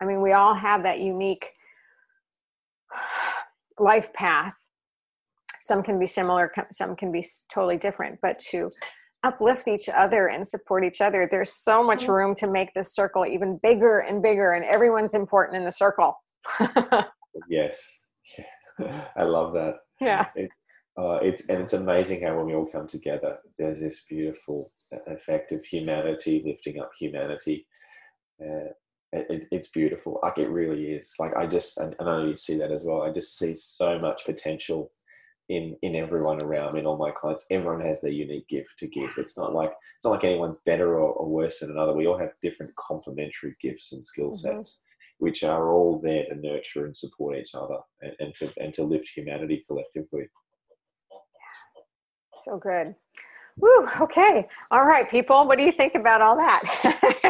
I 0.00 0.04
mean, 0.04 0.22
we 0.22 0.32
all 0.32 0.54
have 0.54 0.84
that 0.84 1.00
unique 1.00 1.50
life 3.78 4.12
path. 4.12 4.56
Some 5.60 5.82
can 5.82 5.98
be 5.98 6.06
similar, 6.06 6.52
some 6.70 6.96
can 6.96 7.12
be 7.12 7.24
totally 7.52 7.76
different, 7.76 8.18
but 8.22 8.38
to 8.50 8.70
uplift 9.24 9.66
each 9.66 9.88
other 9.88 10.28
and 10.28 10.46
support 10.46 10.84
each 10.84 11.00
other. 11.00 11.28
There's 11.28 11.52
so 11.52 11.82
much 11.82 12.04
mm-hmm. 12.04 12.12
room 12.12 12.34
to 12.36 12.50
make 12.50 12.72
this 12.74 12.94
circle 12.94 13.26
even 13.26 13.58
bigger 13.62 14.00
and 14.00 14.22
bigger, 14.22 14.52
and 14.52 14.64
everyone's 14.64 15.14
important 15.14 15.58
in 15.58 15.64
the 15.64 15.72
circle. 15.72 16.14
yes, 17.48 18.06
I 19.16 19.22
love 19.22 19.54
that. 19.54 19.76
Yeah, 20.00 20.26
it, 20.34 20.50
uh, 20.98 21.18
it's 21.22 21.48
and 21.48 21.60
it's 21.60 21.72
amazing 21.72 22.22
how 22.22 22.36
when 22.36 22.46
we 22.46 22.54
all 22.54 22.66
come 22.66 22.86
together, 22.86 23.38
there's 23.58 23.80
this 23.80 24.04
beautiful 24.08 24.72
effect 25.06 25.52
of 25.52 25.64
humanity 25.64 26.42
lifting 26.44 26.80
up 26.80 26.90
humanity. 26.98 27.66
Uh, 28.40 28.72
it, 29.12 29.48
it's 29.50 29.68
beautiful. 29.68 30.20
Like 30.22 30.38
it 30.38 30.50
really 30.50 30.86
is. 30.92 31.14
Like 31.18 31.36
I 31.36 31.46
just, 31.46 31.78
and 31.78 31.94
I 32.00 32.04
know 32.04 32.26
you 32.26 32.36
see 32.36 32.58
that 32.58 32.72
as 32.72 32.84
well. 32.84 33.02
I 33.02 33.10
just 33.10 33.38
see 33.38 33.54
so 33.54 33.98
much 33.98 34.24
potential 34.24 34.90
in 35.48 35.76
in 35.82 35.96
everyone 35.96 36.38
around 36.42 36.74
me 36.74 36.80
and 36.80 36.86
all 36.86 36.98
my 36.98 37.10
clients 37.10 37.46
everyone 37.50 37.80
has 37.80 38.00
their 38.00 38.10
unique 38.10 38.46
gift 38.48 38.78
to 38.78 38.86
give 38.86 39.08
it's 39.16 39.38
not 39.38 39.54
like 39.54 39.72
it's 39.96 40.04
not 40.04 40.10
like 40.10 40.24
anyone's 40.24 40.60
better 40.66 40.98
or, 40.98 41.12
or 41.14 41.26
worse 41.26 41.60
than 41.60 41.70
another 41.70 41.94
we 41.94 42.06
all 42.06 42.18
have 42.18 42.32
different 42.42 42.74
complementary 42.76 43.54
gifts 43.60 43.92
and 43.92 44.04
skill 44.04 44.28
mm-hmm. 44.28 44.56
sets. 44.56 44.80
Which 45.18 45.42
are 45.42 45.72
all 45.72 46.00
there 46.02 46.24
to 46.26 46.34
nurture 46.34 46.86
and 46.86 46.96
support 46.96 47.36
each 47.36 47.54
other 47.54 47.78
and, 48.02 48.12
and 48.20 48.34
to 48.34 48.52
and 48.58 48.72
to 48.74 48.84
lift 48.84 49.08
humanity 49.08 49.64
collectively 49.66 50.26
so 52.40 52.58
good 52.58 52.94
Woo, 53.60 53.88
okay. 54.00 54.46
All 54.70 54.84
right, 54.84 55.10
people. 55.10 55.44
What 55.44 55.58
do 55.58 55.64
you 55.64 55.72
think 55.72 55.96
about 55.96 56.22
all 56.22 56.36
that 56.36 56.62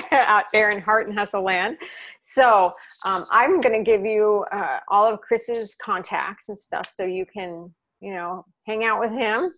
out 0.13 0.45
there 0.53 0.71
in 0.71 0.79
Heart 0.79 1.09
and 1.09 1.19
Hustle 1.19 1.43
land? 1.43 1.79
So, 2.21 2.71
um, 3.07 3.25
I'm 3.31 3.63
going 3.63 3.75
to 3.75 3.83
give 3.83 4.05
you 4.05 4.45
uh, 4.53 4.81
all 4.89 5.11
of 5.11 5.23
Chris's 5.23 5.75
contacts 5.83 6.51
and 6.51 6.59
stuff 6.59 6.87
so 6.87 7.07
you 7.07 7.25
can 7.25 7.75
you 8.01 8.13
know, 8.13 8.45
hang 8.67 8.85
out 8.85 9.01
with 9.01 9.11
him, 9.11 9.53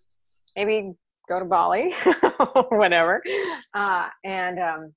maybe 0.55 0.93
go 1.29 1.39
to 1.39 1.45
Bali, 1.45 1.93
whatever. 2.69 3.21
Uh, 3.73 4.07
and 4.23 4.59
um, 4.59 4.93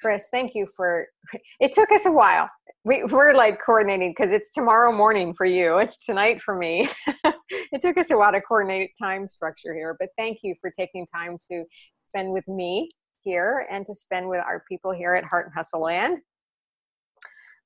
Chris, 0.00 0.28
thank 0.30 0.54
you 0.54 0.66
for. 0.76 1.06
It 1.60 1.72
took 1.72 1.90
us 1.92 2.06
a 2.06 2.12
while. 2.12 2.48
We, 2.84 3.04
we're 3.04 3.32
like 3.32 3.58
coordinating 3.64 4.14
because 4.16 4.30
it's 4.30 4.52
tomorrow 4.52 4.92
morning 4.92 5.32
for 5.34 5.46
you. 5.46 5.78
It's 5.78 6.04
tonight 6.04 6.40
for 6.40 6.54
me. 6.54 6.88
it 7.48 7.80
took 7.80 7.96
us 7.96 8.10
a 8.10 8.16
while 8.16 8.32
to 8.32 8.40
coordinate 8.40 8.90
time 9.00 9.26
structure 9.26 9.74
here, 9.74 9.96
but 9.98 10.10
thank 10.18 10.40
you 10.42 10.54
for 10.60 10.70
taking 10.78 11.06
time 11.06 11.38
to 11.50 11.64
spend 11.98 12.32
with 12.32 12.46
me 12.46 12.88
here 13.22 13.66
and 13.70 13.86
to 13.86 13.94
spend 13.94 14.28
with 14.28 14.40
our 14.40 14.64
people 14.68 14.92
here 14.92 15.14
at 15.14 15.24
Heart 15.24 15.46
and 15.46 15.54
Hustle 15.54 15.80
Land. 15.80 16.20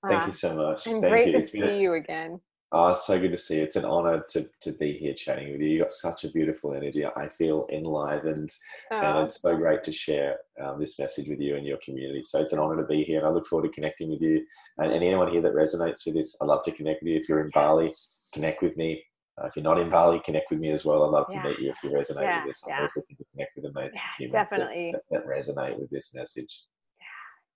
Thank 0.06 0.22
uh, 0.22 0.26
you 0.26 0.32
so 0.32 0.54
much. 0.54 0.86
And 0.86 1.02
Thank 1.02 1.12
great 1.12 1.26
you. 1.28 1.32
to 1.32 1.40
see 1.40 1.80
you 1.80 1.94
again. 1.94 2.40
Oh, 2.70 2.88
it's 2.88 3.06
so 3.06 3.18
good 3.18 3.32
to 3.32 3.38
see 3.38 3.56
you. 3.56 3.62
It's 3.62 3.76
an 3.76 3.86
honor 3.86 4.22
to, 4.28 4.46
to 4.60 4.72
be 4.72 4.92
here 4.92 5.14
chatting 5.14 5.52
with 5.52 5.62
you. 5.62 5.68
You've 5.68 5.82
got 5.84 5.92
such 5.92 6.24
a 6.24 6.30
beautiful 6.30 6.74
energy. 6.74 7.06
I 7.06 7.26
feel 7.26 7.66
enlivened, 7.72 8.54
oh. 8.90 9.00
and 9.00 9.24
it's 9.24 9.40
so 9.40 9.56
great 9.56 9.82
to 9.84 9.92
share 9.92 10.36
um, 10.62 10.78
this 10.78 10.98
message 10.98 11.28
with 11.28 11.40
you 11.40 11.56
and 11.56 11.66
your 11.66 11.78
community. 11.82 12.22
So 12.24 12.40
it's 12.40 12.52
an 12.52 12.58
honor 12.58 12.76
to 12.76 12.86
be 12.86 13.04
here, 13.04 13.18
and 13.20 13.26
I 13.26 13.30
look 13.30 13.46
forward 13.46 13.68
to 13.68 13.74
connecting 13.74 14.10
with 14.10 14.20
you. 14.20 14.44
And, 14.76 14.92
and 14.92 15.02
anyone 15.02 15.32
here 15.32 15.40
that 15.40 15.54
resonates 15.54 16.04
with 16.04 16.14
this, 16.14 16.36
I'd 16.42 16.46
love 16.46 16.62
to 16.64 16.72
connect 16.72 17.02
with 17.02 17.12
you. 17.12 17.16
If 17.16 17.26
you're 17.26 17.40
in 17.40 17.50
Bali, 17.54 17.94
connect 18.34 18.62
with 18.62 18.76
me. 18.76 19.02
Uh, 19.40 19.46
if 19.46 19.56
you're 19.56 19.62
not 19.62 19.80
in 19.80 19.88
Bali, 19.88 20.20
connect 20.22 20.50
with 20.50 20.60
me 20.60 20.70
as 20.70 20.84
well. 20.84 21.04
I'd 21.04 21.10
love 21.10 21.26
yeah. 21.30 21.42
to 21.42 21.48
meet 21.48 21.60
you 21.60 21.70
if 21.70 21.82
you 21.82 21.88
resonate 21.88 22.22
yeah. 22.22 22.44
with 22.44 22.50
this. 22.50 22.62
I'm 22.64 22.70
yeah. 22.70 22.76
always 22.76 22.96
looking 22.96 23.16
to 23.16 23.24
connect 23.32 23.56
with 23.56 23.64
amazing 23.64 24.00
humans 24.18 24.32
definitely. 24.32 24.92
That, 24.92 25.02
that, 25.10 25.26
that 25.26 25.26
resonate 25.26 25.78
with 25.78 25.88
this 25.88 26.14
message. 26.14 26.64
Yeah, 27.00 27.06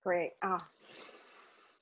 great. 0.05 0.31
Oh, 0.43 0.59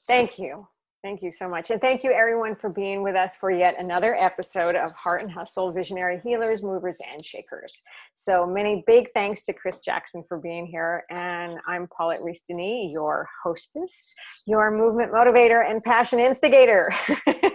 thank 0.08 0.36
you. 0.36 0.66
Thank 1.02 1.22
you 1.22 1.32
so 1.32 1.48
much. 1.48 1.70
And 1.70 1.80
thank 1.80 2.04
you, 2.04 2.12
everyone, 2.12 2.54
for 2.54 2.68
being 2.68 3.02
with 3.02 3.16
us 3.16 3.34
for 3.34 3.50
yet 3.50 3.74
another 3.78 4.14
episode 4.16 4.76
of 4.76 4.92
Heart 4.92 5.22
and 5.22 5.32
Hustle 5.32 5.72
Visionary 5.72 6.20
Healers, 6.22 6.62
Movers, 6.62 6.98
and 7.10 7.24
Shakers. 7.24 7.82
So 8.14 8.46
many 8.46 8.84
big 8.86 9.08
thanks 9.14 9.46
to 9.46 9.54
Chris 9.54 9.80
Jackson 9.80 10.22
for 10.28 10.36
being 10.36 10.66
here. 10.66 11.04
And 11.08 11.58
I'm 11.66 11.88
Paulette 11.96 12.20
Denis, 12.46 12.90
your 12.92 13.26
hostess, 13.42 14.14
your 14.46 14.70
movement 14.70 15.10
motivator, 15.10 15.68
and 15.68 15.82
passion 15.82 16.18
instigator. 16.18 16.92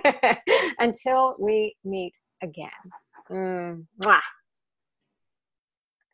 Until 0.79 1.35
we 1.39 1.75
meet 1.83 2.15
again. 2.41 2.69
Mm, 3.29 3.85
mwah. 4.03 4.21